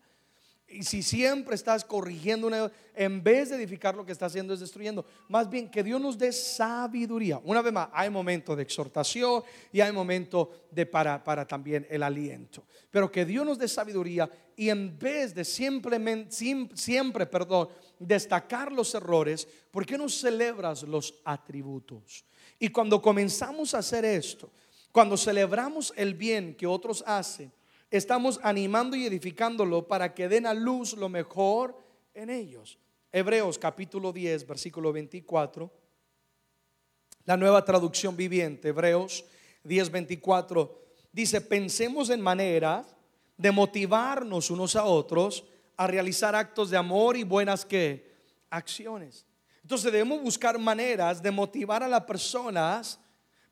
[0.72, 4.60] Y si siempre estás corrigiendo una, en vez de edificar lo que está haciendo es
[4.60, 5.06] destruyendo.
[5.28, 7.40] Más bien que Dios nos dé sabiduría.
[7.44, 12.04] Una vez más, hay momentos de exhortación y hay momentos de para, para también el
[12.04, 12.64] aliento.
[12.90, 16.36] Pero que Dios nos dé sabiduría y en vez de simplemente,
[16.76, 22.26] siempre, perdón, destacar los errores, ¿por qué no celebras los atributos?
[22.60, 24.52] Y cuando comenzamos a hacer esto,
[24.92, 27.52] cuando celebramos el bien que otros hacen,
[27.92, 31.78] estamos animando y edificándolo para que den a luz lo mejor
[32.14, 32.80] en ellos.
[33.12, 35.70] Hebreos capítulo 10, versículo 24.
[37.26, 39.26] La nueva traducción viviente, Hebreos
[39.66, 40.72] 10:24,
[41.12, 42.86] dice, pensemos en manera
[43.38, 45.44] de motivarnos unos a otros
[45.76, 48.10] a realizar actos de amor y buenas que
[48.50, 49.26] acciones.
[49.62, 53.00] Entonces debemos buscar maneras de motivar a las personas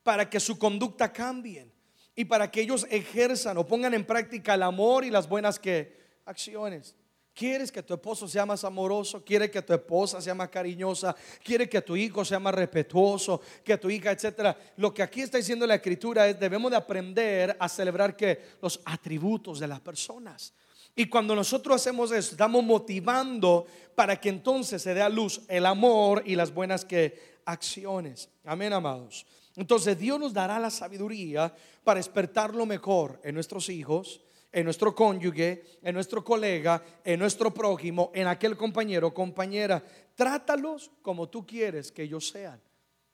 [0.02, 1.72] para que su conducta cambie
[2.20, 6.20] y para que ellos ejerzan o pongan en práctica el amor y las buenas que
[6.26, 6.94] acciones.
[7.34, 9.24] ¿Quieres que tu esposo sea más amoroso?
[9.24, 11.16] ¿Quieres que tu esposa sea más cariñosa?
[11.42, 13.40] ¿Quieres que tu hijo sea más respetuoso?
[13.64, 14.58] Que tu hija, etcétera.
[14.76, 18.82] Lo que aquí está diciendo la escritura es debemos de aprender a celebrar que los
[18.84, 20.54] atributos de las personas.
[20.98, 25.66] Y cuando nosotros hacemos eso, estamos motivando para que entonces se dé a luz el
[25.66, 28.28] amor y las buenas que acciones.
[28.44, 29.26] Amén, amados.
[29.56, 34.96] Entonces Dios nos dará la sabiduría para despertar lo mejor en nuestros hijos, en nuestro
[34.96, 39.84] cónyuge, en nuestro colega, en nuestro prójimo, en aquel compañero o compañera.
[40.16, 42.62] Trátalos como tú quieres que ellos sean.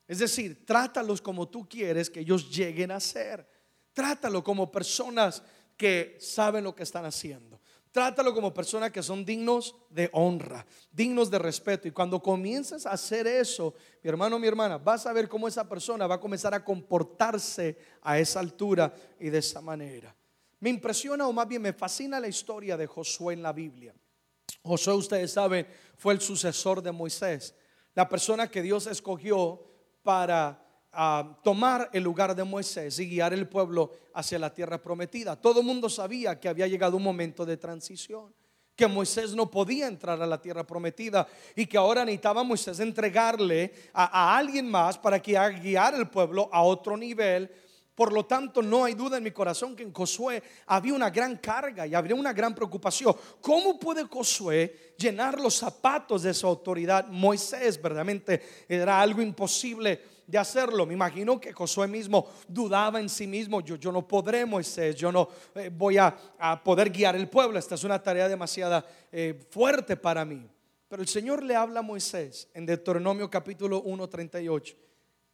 [0.08, 3.46] Es decir, trátalos como tú quieres que ellos lleguen a ser.
[3.92, 5.42] Trátalo como personas
[5.76, 7.55] que saben lo que están haciendo.
[7.96, 11.88] Trátalo como personas que son dignos de honra, dignos de respeto.
[11.88, 15.66] Y cuando comiences a hacer eso, mi hermano, mi hermana, vas a ver cómo esa
[15.66, 20.14] persona va a comenzar a comportarse a esa altura y de esa manera.
[20.60, 23.94] Me impresiona o más bien me fascina la historia de Josué en la Biblia.
[24.62, 27.54] Josué, ustedes saben, fue el sucesor de Moisés,
[27.94, 29.64] la persona que Dios escogió
[30.02, 30.65] para
[30.96, 35.36] ah, tomar el lugar de Moisés y guiar el pueblo hacia la tierra prometida.
[35.36, 38.34] Todo el mundo sabía que había llegado un momento de transición
[38.74, 43.72] que Moisés no podía entrar a la tierra prometida y que ahora necesitaba Moisés entregarle
[43.94, 45.32] a, a alguien más para que
[45.62, 47.50] guiar el pueblo a otro nivel
[47.96, 51.38] por lo tanto, no hay duda en mi corazón que en Josué había una gran
[51.38, 53.16] carga y había una gran preocupación.
[53.40, 57.08] ¿Cómo puede Josué llenar los zapatos de su autoridad?
[57.08, 60.86] Moisés verdaderamente era algo imposible de hacerlo.
[60.86, 65.12] Me imagino que Josué mismo dudaba en sí mismo, yo, yo no podré, Moisés, yo
[65.12, 66.14] no eh, voy a,
[66.64, 67.58] poder guiar el pueblo.
[67.58, 70.48] Esta es una tarea demasiado eh, fuerte para mí.
[70.88, 74.76] Pero el Señor le habla a Moisés en Deuteronomio capítulo 1, 38.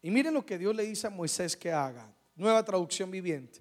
[0.03, 3.61] Y miren lo que Dios le dice a Moisés que haga nueva traducción viviente.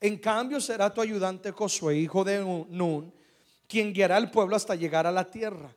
[0.00, 3.12] En cambio será tu ayudante Josué, hijo de Nun,
[3.66, 5.74] quien guiará al pueblo hasta llegar a la tierra.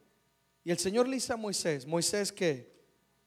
[0.63, 2.71] Y el Señor le dice a Moisés, Moisés que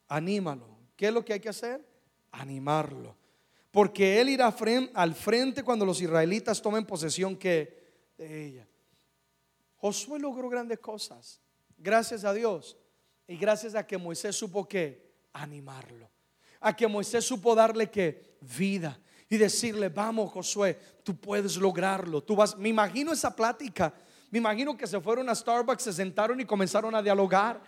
[0.08, 0.75] anímalo.
[0.96, 1.86] ¿Qué es lo que hay que hacer?
[2.32, 3.16] Animarlo.
[3.70, 4.54] Porque él irá
[4.94, 7.84] al frente cuando los israelitas tomen posesión que
[8.16, 8.66] de ella.
[9.76, 11.40] Josué logró grandes cosas,
[11.76, 12.76] gracias a Dios
[13.28, 16.10] y gracias a que Moisés supo que animarlo,
[16.60, 22.22] a que Moisés supo darle que vida, y decirle, vamos Josué, tú puedes lograrlo.
[22.22, 23.92] Tú vas, me imagino esa plática.
[24.30, 27.60] Me imagino que se fueron a Starbucks, se sentaron y comenzaron a dialogar.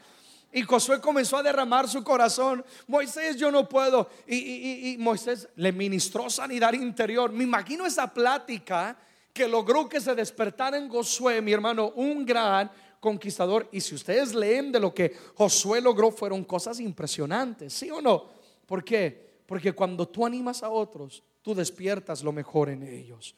[0.52, 2.64] Y Josué comenzó a derramar su corazón.
[2.86, 4.08] Moisés, yo no puedo.
[4.26, 7.30] Y, Moisés le ministró sanidad interior.
[7.32, 8.96] Me imagino esa plática
[9.32, 13.68] que logró que se despertara en Josué, mi hermano, un gran conquistador.
[13.72, 18.24] Y si ustedes leen de lo que Josué logró, fueron cosas impresionantes, ¿sí o no?
[18.66, 19.28] ¿Por qué?
[19.46, 23.34] Porque cuando tú animas a otros, tú despiertas lo mejor en ellos.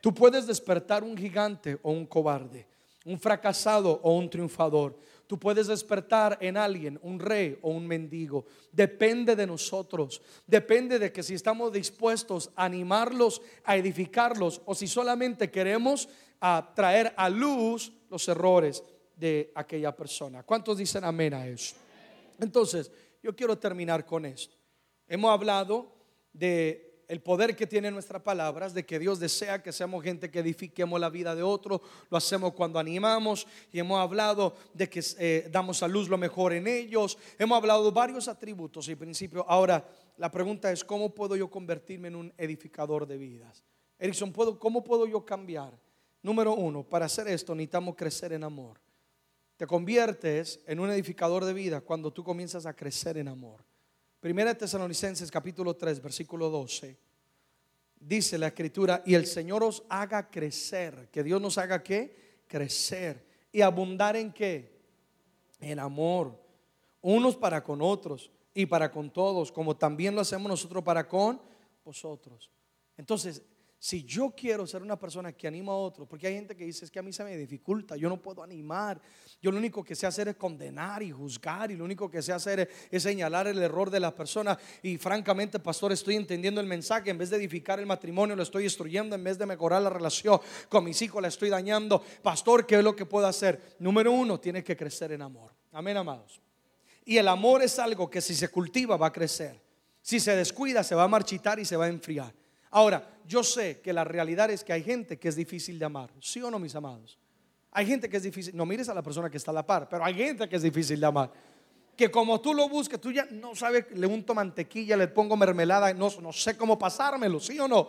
[0.00, 2.66] Tú puedes despertar un gigante o un cobarde,
[3.04, 4.96] un fracasado o un triunfador.
[5.26, 8.46] Tú puedes despertar en alguien un rey o un mendigo.
[8.70, 10.22] Depende de nosotros.
[10.46, 16.08] Depende de que si estamos dispuestos a animarlos, a edificarlos o si solamente queremos
[16.40, 18.84] a traer a luz los errores
[19.16, 20.42] de aquella persona.
[20.42, 21.74] ¿Cuántos dicen amén a eso?
[22.38, 24.54] Entonces, yo quiero terminar con esto.
[25.08, 25.92] Hemos hablado
[26.32, 30.40] de el poder que tiene nuestras palabras, de que Dios desea que seamos gente que
[30.40, 35.48] edifiquemos la vida de otro, lo hacemos cuando animamos y hemos hablado de que eh,
[35.50, 39.44] damos a luz lo mejor en ellos, hemos hablado varios atributos y principios.
[39.48, 43.62] Ahora, la pregunta es, ¿cómo puedo yo convertirme en un edificador de vidas?
[43.98, 45.78] Erickson, ¿cómo puedo yo cambiar?
[46.22, 48.80] Número uno, para hacer esto necesitamos crecer en amor.
[49.56, 53.64] Te conviertes en un edificador de vida cuando tú comienzas a crecer en amor.
[54.26, 56.98] Primera Tesalonicenses capítulo 3, versículo 12.
[58.00, 62.42] Dice la escritura, y el Señor os haga crecer, que Dios nos haga qué?
[62.48, 64.80] Crecer y abundar en qué?
[65.60, 66.36] En amor,
[67.02, 71.40] unos para con otros y para con todos, como también lo hacemos nosotros para con
[71.84, 72.50] vosotros.
[72.96, 73.42] Entonces,
[73.78, 76.84] si yo quiero ser una persona que anima a otros, porque hay gente que dice
[76.84, 79.00] es que a mí se me dificulta, yo no puedo animar,
[79.40, 82.32] yo lo único que sé hacer es condenar y juzgar y lo único que sé
[82.32, 87.10] hacer es, señalar el error de la persona y francamente, pastor, estoy entendiendo el mensaje,
[87.10, 90.40] en vez de edificar el matrimonio lo estoy destruyendo, en vez de mejorar la relación
[90.68, 92.02] con mis hijos la estoy dañando.
[92.22, 93.76] Pastor, ¿qué es lo que puedo hacer?
[93.78, 95.52] Número uno, tiene que crecer en amor.
[95.72, 96.40] Amén, amados.
[97.04, 99.60] Y el amor es algo que si se cultiva va a crecer.
[100.00, 102.32] Si se descuida, se va a marchitar y se va a enfriar.
[102.76, 106.10] Ahora, yo sé que la realidad es que hay gente que es difícil de amar.
[106.20, 107.18] ¿Sí o no, mis amados?
[107.70, 108.54] Hay gente que es difícil.
[108.54, 110.62] No mires a la persona que está a la par, pero hay gente que es
[110.62, 111.32] difícil de amar.
[111.96, 115.94] Que como tú lo busques, tú ya no sabes, le unto mantequilla, le pongo mermelada,
[115.94, 117.88] no, no sé cómo pasármelo, ¿sí o no?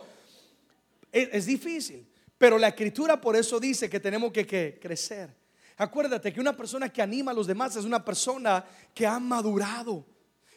[1.12, 2.08] Es, difícil.
[2.38, 5.36] Pero la escritura por eso dice que tenemos que crecer.
[5.76, 8.64] Acuérdate que una persona que anima a los demás es una persona
[8.94, 10.06] que ha madurado.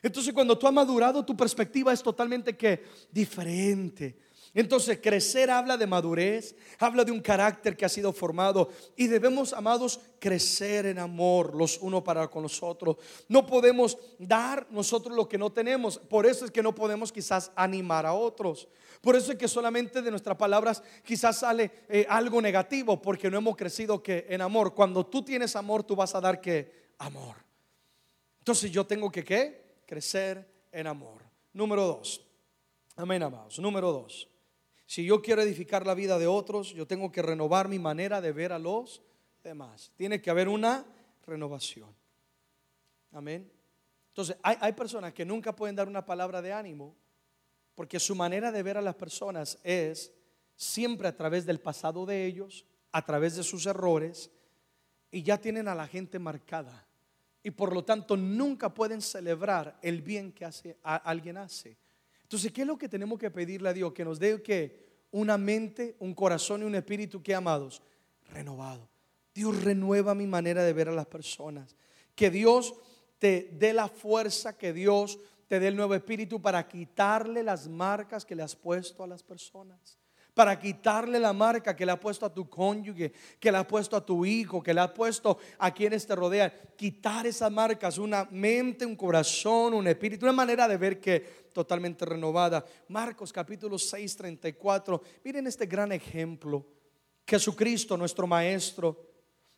[0.01, 4.17] Entonces cuando tú has madurado, tu perspectiva es totalmente que diferente.
[4.53, 9.53] Entonces, crecer habla de madurez, habla de un carácter que ha sido formado y debemos,
[9.53, 12.97] amados, crecer en amor los unos para con los otros.
[13.29, 17.51] No podemos dar nosotros lo que no tenemos, por eso es que no podemos quizás
[17.55, 18.67] animar a otros.
[18.99, 23.37] Por eso es que solamente de nuestras palabras quizás sale eh, algo negativo, porque no
[23.37, 24.75] hemos crecido que en amor.
[24.75, 27.37] Cuando tú tienes amor, tú vas a dar que amor.
[28.39, 29.70] Entonces yo tengo que ¿qué?
[29.91, 31.21] Crecer en amor.
[31.51, 32.25] Número dos.
[32.95, 33.59] Amén, amados.
[33.59, 34.25] Número dos.
[34.85, 38.31] Si yo quiero edificar la vida de otros, yo tengo que renovar mi manera de
[38.31, 39.01] ver a los
[39.43, 39.91] demás.
[39.97, 40.85] Tiene que haber una
[41.27, 41.93] renovación.
[43.11, 43.51] Amén.
[44.07, 46.95] Entonces, hay, hay, personas que nunca pueden dar una palabra de ánimo
[47.75, 50.13] porque su manera de ver a las personas es
[50.55, 54.31] siempre a través del pasado de ellos, a través de sus errores,
[55.11, 56.87] y ya tienen a la gente marcada.
[57.43, 61.77] Y por lo tanto nunca pueden celebrar el bien que hace, alguien hace.
[62.23, 63.93] Entonces, ¿qué es lo que tenemos que pedirle a Dios?
[63.93, 67.81] Que nos dé que una mente, un corazón y un espíritu que amados,
[68.31, 68.87] renovado.
[69.33, 71.75] Dios renueva mi manera de ver a las personas.
[72.15, 72.75] Que Dios
[73.17, 78.25] te dé la fuerza, que Dios te dé el nuevo espíritu para quitarle las marcas
[78.25, 79.97] que le has puesto a las personas
[80.33, 83.97] para quitarle la marca que le ha puesto a tu cónyuge, que le ha puesto
[83.97, 86.53] a tu hijo, que le ha puesto a quienes te rodean.
[86.77, 91.19] Quitar esas marcas, una mente, un corazón, un espíritu, una manera de ver que
[91.51, 92.63] totalmente renovada.
[92.87, 95.01] Marcos capítulo 6, 34.
[95.23, 96.65] Miren este gran ejemplo.
[97.27, 99.09] Jesucristo, nuestro Maestro,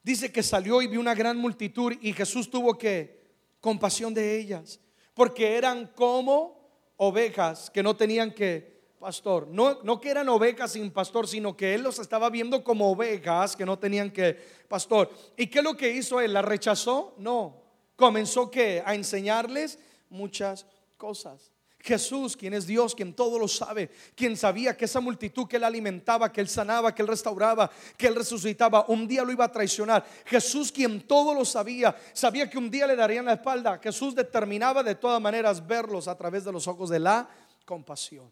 [0.01, 3.21] dice que salió y vio una gran multitud y Jesús tuvo que
[3.59, 4.79] compasión de ellas,
[5.13, 6.63] porque eran como
[6.97, 8.72] ovejas que no tenían que
[9.03, 9.49] pastor.
[9.49, 13.53] No, no que eran ovejas sin pastor, sino que él los estaba viendo como ovejas
[13.53, 14.39] que no tenían que
[14.69, 15.11] pastor.
[15.35, 16.31] ¿Y qué es lo que hizo él?
[16.31, 17.13] ¿La rechazó?
[17.17, 17.61] No.
[17.97, 19.77] Comenzó que a enseñarles
[20.09, 21.51] muchas cosas.
[21.79, 25.65] Jesús, quien es Dios, quien todo lo sabe, quien sabía que esa multitud que él
[25.65, 29.51] alimentaba, que él sanaba, que él restauraba, que él resucitaba, un día lo iba a
[29.51, 30.05] traicionar.
[30.25, 33.81] Jesús, quien todo lo sabía, sabía que un día le darían la espalda.
[33.83, 37.27] Jesús determinaba de todas maneras verlos a través de los ojos de la
[37.65, 38.31] compasión.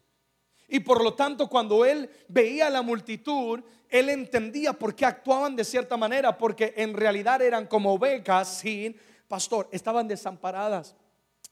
[0.72, 3.60] Y por lo tanto, cuando él veía a la multitud,
[3.90, 8.96] él entendía por qué actuaban de cierta manera, porque en realidad eran como ovejas sin
[9.28, 10.96] pastor, estaban desamparadas,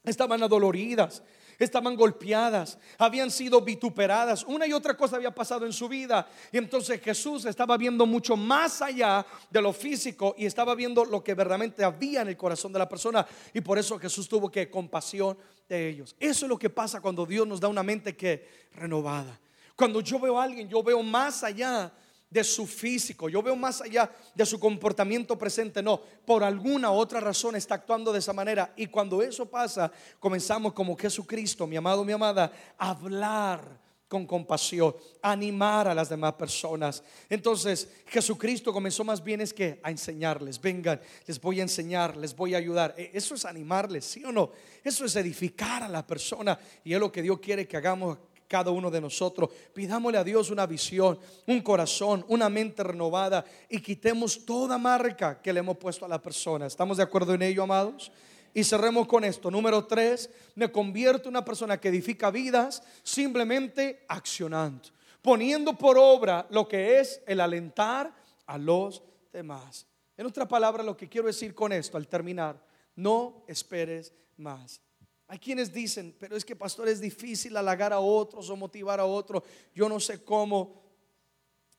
[0.03, 1.21] estaban adoloridas,
[1.59, 6.27] estaban golpeadas, habían sido vituperadas, una y otra cosa había pasado en su vida.
[6.51, 11.23] Y entonces Jesús estaba viendo mucho más allá de lo físico y estaba viendo lo
[11.23, 13.23] que verdaderamente había en el corazón de la persona.
[13.53, 15.37] Y por eso Jesús tuvo que compasión
[15.77, 16.15] ellos.
[16.19, 19.39] Eso es lo que pasa cuando Dios nos da una mente que renovada.
[19.75, 21.91] Cuando yo veo a alguien, yo veo más allá
[22.29, 27.19] de su físico, yo veo más allá de su comportamiento presente, no, por alguna otra
[27.19, 28.73] razón está actuando de esa manera.
[28.77, 33.79] Y cuando eso pasa, comenzamos como Jesucristo, mi amado, mi amada, a hablar
[34.11, 37.01] con compasión, animar a las demás personas.
[37.29, 42.35] Entonces Jesucristo comenzó más bien es que a enseñarles, vengan, les voy a enseñar, les
[42.35, 42.93] voy a ayudar.
[42.97, 44.51] E, eso es animarles, ¿sí o no?
[44.83, 48.17] Eso es edificar a la persona y es lo que Dios quiere que hagamos
[48.49, 49.49] cada uno de nosotros.
[49.73, 55.53] Pidámosle a Dios una visión, un corazón, una mente renovada y quitemos toda marca que
[55.53, 56.65] le hemos puesto a la persona.
[56.65, 58.11] ¿Estamos de acuerdo en ello, amados?
[58.53, 59.49] Y cerremos con esto.
[59.49, 64.89] Número tres, me convierto en una persona que edifica vidas simplemente accionando,
[65.21, 68.13] poniendo por obra lo que es el alentar
[68.45, 69.85] a los demás.
[70.17, 72.61] En otra palabra, lo que quiero decir con esto al terminar,
[72.95, 74.81] no esperes más.
[75.27, 79.05] Hay quienes dicen, pero es que pastor es difícil halagar a otros o motivar a
[79.05, 79.43] otros.
[79.73, 80.81] Yo no sé cómo.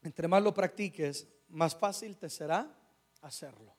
[0.03, 2.75] Entre más lo practiques, más fácil te será
[3.21, 3.77] hacerlo.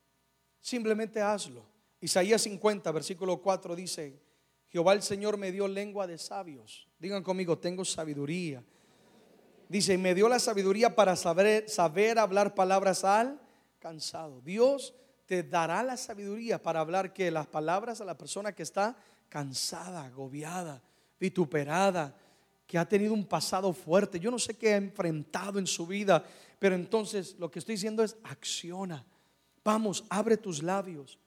[0.61, 1.72] Simplemente hazlo.
[2.03, 4.19] Isaías 50, versículo 4 dice,
[4.67, 6.85] Jehová el Señor me dio lengua de sabios.
[6.99, 8.61] Digan conmigo, tengo sabiduría.
[9.69, 13.39] Dice, me dio la sabiduría para saber, saber hablar palabras al
[13.79, 14.41] cansado.
[14.41, 14.93] Dios
[15.25, 18.97] te dará la sabiduría para hablar que las palabras a la persona que está
[19.29, 20.83] cansada, agobiada,
[21.17, 22.17] vituperada,
[22.67, 24.19] que ha tenido un pasado fuerte.
[24.19, 26.21] Yo no sé qué ha enfrentado en su vida,
[26.59, 29.05] pero entonces lo que estoy diciendo es acciona.
[29.63, 31.17] Vamos, abre tus labios.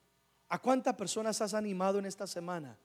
[0.49, 2.79] ¿A cuántas personas has animado en esta semana?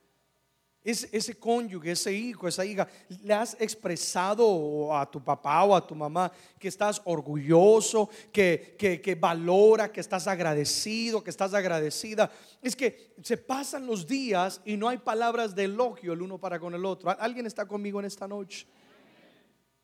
[0.83, 2.87] ese, ese cónyuge, ese hijo, esa hija,
[3.23, 9.15] le has expresado a tu papá o a tu mamá que estás orgulloso, que, que,
[9.15, 12.31] valora, que estás agradecido, que estás agradecida.
[12.61, 16.59] Es que se pasan los días y no hay palabras de elogio el uno para
[16.59, 17.11] con el otro.
[17.19, 18.65] ¿Alguien está conmigo en esta noche?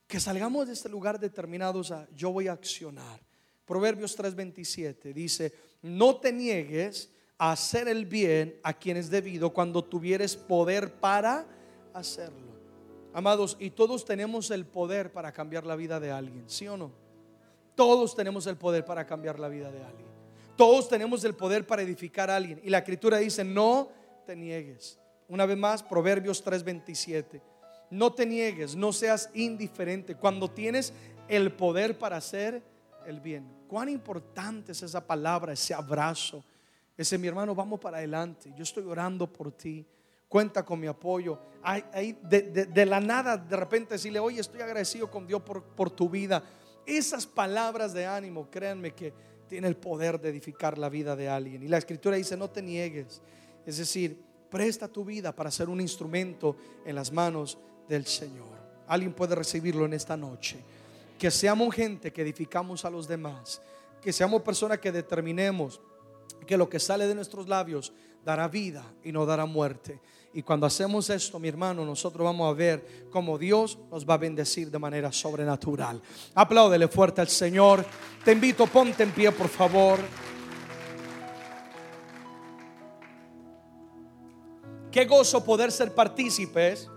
[0.07, 3.21] Que salgamos de este lugar determinados a yo voy a accionar.
[3.65, 5.53] Proverbios 3:27 dice,
[5.83, 11.45] no te niegues hacer el bien a quien es debido cuando tuvieres poder para
[11.93, 12.47] hacerlo.
[13.13, 16.91] Amados, y todos tenemos el poder para cambiar la vida de alguien, ¿sí o no?
[17.75, 20.07] Todos tenemos el poder para cambiar la vida de alguien.
[20.55, 22.59] Todos tenemos el poder para edificar a alguien.
[22.63, 23.89] Y la escritura dice, no
[24.25, 24.99] te niegues.
[25.29, 27.41] Una vez más, Proverbios 3:27.
[27.91, 30.91] No te niegues, no seas indiferente cuando tienes
[31.27, 32.61] el poder para hacer
[33.05, 33.47] el bien.
[33.67, 36.43] Cuán importante es esa palabra, ese abrazo
[36.97, 38.51] ese mi hermano, vamos para adelante.
[38.55, 39.85] Yo estoy orando por ti.
[40.27, 41.39] Cuenta con mi apoyo.
[41.61, 46.09] Ahí, de, la nada, de repente decirle, oye, estoy agradecido con Dios por, por tu
[46.09, 46.43] vida.
[46.85, 49.13] Esas palabras de ánimo, créanme que
[49.47, 51.61] tiene el poder de edificar la vida de alguien.
[51.63, 53.21] Y la escritura dice, no te niegues.
[53.65, 54.19] Es decir,
[54.49, 58.57] presta tu vida para ser un instrumento en las manos del Señor.
[58.87, 60.57] Alguien puede recibirlo en esta noche.
[61.19, 63.61] Que seamos gente que edificamos a los demás.
[64.01, 65.81] Que seamos personas que determinemos
[66.45, 70.01] que lo que sale de nuestros labios dará vida y no dará muerte.
[70.33, 74.17] Y cuando hacemos esto, mi hermano, nosotros vamos a ver cómo Dios nos va a
[74.17, 76.01] bendecir de manera sobrenatural.
[76.35, 77.85] Apláudele fuerte al Señor.
[78.23, 79.99] Te invito, ponte en pie, por favor.
[84.91, 86.89] Qué gozo poder ser partícipes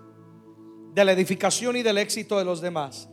[0.92, 3.08] de la edificación y del éxito de los demás.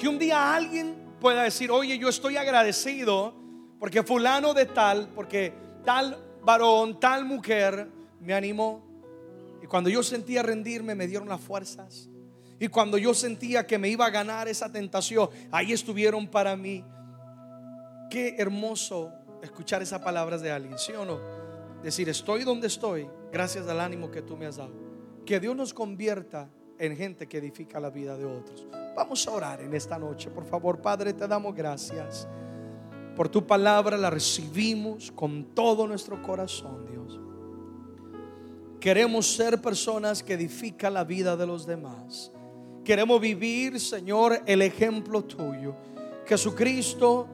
[0.00, 3.34] Que un día alguien pueda decir, oye, yo estoy agradecido
[3.78, 5.52] porque fulano de tal, porque
[5.84, 7.88] tal varón, tal mujer
[8.20, 8.82] me animó.
[9.62, 12.08] Y cuando yo sentía rendirme, me dieron las fuerzas.
[12.60, 16.84] Y cuando yo sentía que me iba a ganar esa tentación, ahí estuvieron para mí.
[18.10, 19.12] Qué hermoso
[19.42, 21.20] escuchar esas palabras de alguien, ¿sí o no?
[21.82, 24.72] Decir, estoy donde estoy gracias al ánimo que tú me has dado.
[25.24, 26.48] Que Dios nos convierta
[26.78, 28.66] en gente que edifica la vida de otros.
[28.96, 32.26] Vamos a orar en esta noche, por favor, Padre, te damos gracias.
[33.18, 37.18] Por tu palabra la recibimos con todo nuestro corazón, Dios.
[38.78, 42.30] Queremos ser personas que edifican la vida de los demás.
[42.84, 45.74] Queremos vivir, Señor, el ejemplo tuyo.
[46.26, 47.26] Jesucristo,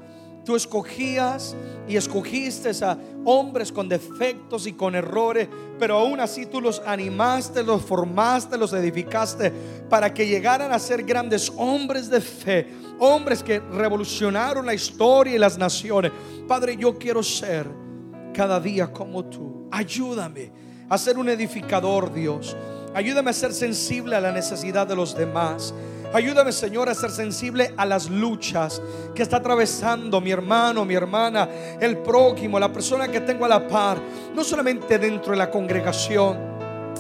[0.47, 1.55] tú escogías
[1.87, 7.63] y escogiste a hombres con defectos y con errores, pero aún así tú los animaste,
[7.63, 9.53] los formaste, los edificaste
[9.91, 15.39] para que llegaran a ser grandes hombres de fe hombres que revolucionaron la historia y
[15.39, 16.13] las naciones.
[16.47, 17.67] Padre, yo quiero ser
[18.33, 19.69] cada día como tú.
[19.71, 20.53] Ayúdame
[20.89, 22.57] a ser un edificador, Dios.
[22.95, 25.75] Ayúdame a ser sensible a la necesidad de los demás.
[26.13, 28.81] Ayúdame, Señor, a ser sensible a las luchas
[29.17, 31.49] que está atravesando mi hermano, mi hermana,
[31.81, 33.99] el prójimo, la persona que tengo a la par,
[34.33, 36.54] no solamente dentro de la congregación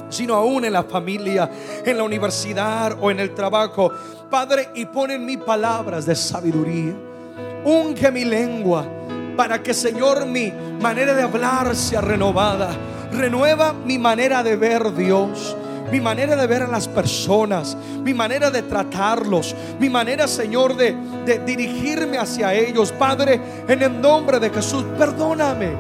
[0.09, 1.51] sino aún en la familia,
[1.85, 3.91] en la universidad o en el trabajo.
[4.31, 6.95] Padre, y ponen mis palabras de sabiduría.
[7.65, 8.85] Unge mi lengua
[9.37, 12.71] para que, Señor, mi manera de hablar sea renovada.
[13.13, 15.57] Renueva mi manera de ver, Dios
[15.91, 20.97] mi manera de ver a las personas, mi manera de tratarlos, mi manera, Señor, de,
[21.25, 22.91] de, dirigirme hacia ellos.
[22.93, 25.71] Padre, en el nombre de Jesús, perdóname,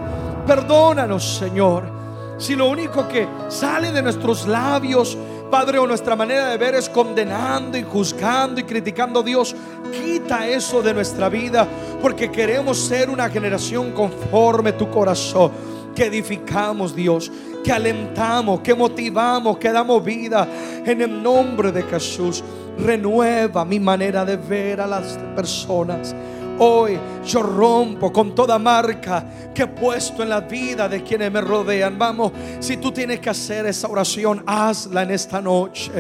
[0.46, 2.03] perdónanos, Señor.
[2.39, 5.16] Si lo único que sale de nuestros labios,
[5.51, 9.55] Padre, o nuestra manera de ver es condenando y juzgando y criticando a Dios,
[9.93, 11.68] quita eso de nuestra vida,
[12.03, 15.53] porque queremos ser una generación conforme tu corazón,
[15.95, 17.30] que edificamos, Dios,
[17.62, 20.49] que alentamos, que motivamos, que damos vida
[20.85, 22.43] en el nombre de Jesús.
[22.76, 26.14] Renueva mi manera de ver a las personas.
[26.59, 31.40] Hoy yo rompo con toda marca que he puesto en la vida de quienes me
[31.40, 31.98] rodean.
[31.98, 35.90] Vamos, si tú tienes que hacer esa oración, hazla en esta noche.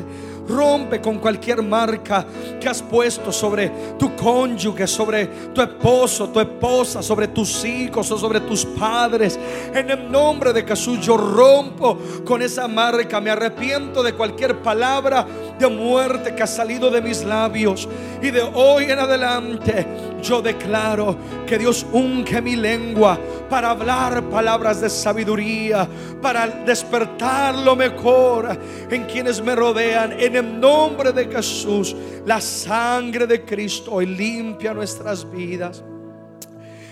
[0.48, 2.26] Rompe con cualquier marca
[2.60, 8.18] que has puesto sobre tu cónyuge, sobre tu esposo, tu esposa, sobre tus hijos o
[8.18, 9.38] sobre tus padres.
[9.72, 13.20] En el nombre de Jesús yo rompo con esa marca.
[13.20, 15.26] Me arrepiento de cualquier palabra
[15.58, 17.88] de muerte que ha salido de mis labios.
[18.22, 19.86] Y de hoy en adelante
[20.22, 21.16] yo declaro
[21.46, 23.18] que Dios unge mi lengua
[23.48, 25.86] para hablar palabras de sabiduría,
[26.20, 28.58] para despertar lo mejor
[28.90, 30.14] en quienes me rodean.
[30.34, 31.94] En el nombre de Jesús,
[32.26, 35.80] la sangre de Cristo hoy limpia nuestras vidas.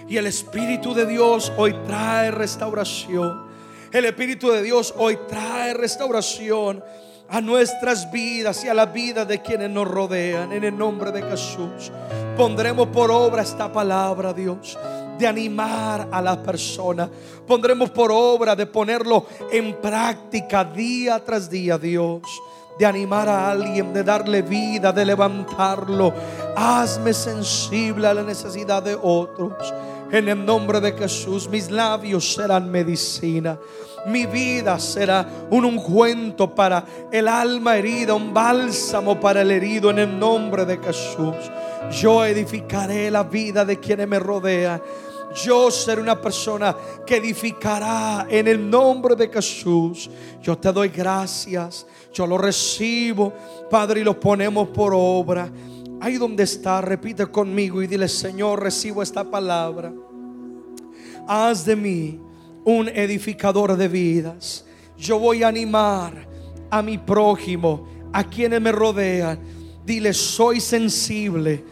[0.08, 3.42] Y el Espíritu de Dios hoy trae restauración.
[3.90, 6.84] El Espíritu de Dios hoy trae restauración
[7.28, 10.52] a nuestras vidas y a la vida de quienes nos rodean.
[10.52, 11.90] En el nombre de Jesús
[12.36, 14.78] pondremos por obra esta palabra, Dios
[15.18, 17.10] de animar a las personas.
[17.44, 22.22] Pondremos por obra de ponerlo en práctica día tras día, Dios.
[22.82, 26.12] De animar a alguien, de darle vida, de levantarlo.
[26.56, 29.72] Hazme sensible a la necesidad de otros.
[30.10, 33.56] En el nombre de Jesús, mis labios serán medicina.
[34.06, 40.00] Mi vida será un ungüento para el alma herida, un bálsamo para el herido en
[40.00, 41.36] el nombre de Jesús.
[41.92, 44.82] Yo edificaré la vida de quienes me rodean.
[45.34, 46.76] Yo seré una persona
[47.06, 50.10] que edificará en el nombre de Jesús.
[50.42, 51.86] Yo te doy gracias.
[52.12, 53.32] Yo lo recibo,
[53.70, 55.50] Padre, y lo ponemos por obra.
[56.00, 59.92] Ahí donde está, repite conmigo y dile, Señor, recibo esta palabra.
[61.26, 62.20] Haz de mí
[62.64, 64.64] un edificador de vidas.
[64.96, 66.28] Yo voy a animar
[66.70, 69.38] a mi prójimo, a quienes me rodean.
[69.84, 71.64] Dile, soy sensible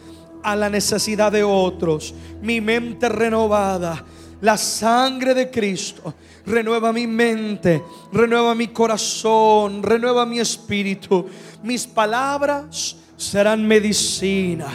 [0.43, 2.13] a la necesidad de otros.
[2.41, 4.03] Mi mente renovada.
[4.41, 6.15] La sangre de Cristo
[6.45, 11.27] renueva mi mente, renueva mi corazón, renueva mi espíritu.
[11.63, 14.67] Mis palabras serán medicina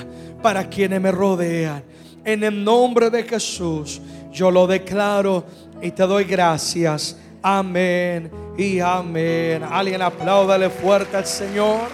[0.43, 1.83] para quienes me rodean.
[2.25, 4.01] En el nombre de Jesús,
[4.33, 5.45] yo lo declaro
[5.83, 7.17] y te doy gracias.
[7.43, 9.63] Amén y amén.
[9.63, 11.89] Alguien apláudale fuerte al Señor.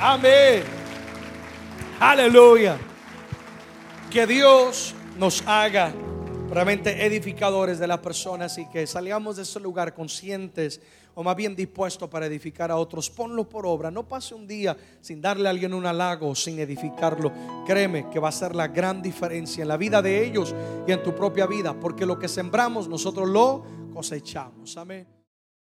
[0.00, 0.77] Amén.
[2.00, 2.78] Aleluya.
[4.08, 5.92] Que Dios nos haga
[6.48, 10.80] realmente edificadores de las personas y que salgamos de ese lugar conscientes
[11.14, 13.10] o más bien dispuestos para edificar a otros.
[13.10, 13.90] Ponlo por obra.
[13.90, 17.32] No pase un día sin darle a alguien un halago, sin edificarlo.
[17.66, 20.54] Créeme que va a ser la gran diferencia en la vida de ellos
[20.86, 24.76] y en tu propia vida, porque lo que sembramos nosotros lo cosechamos.
[24.76, 25.17] Amén.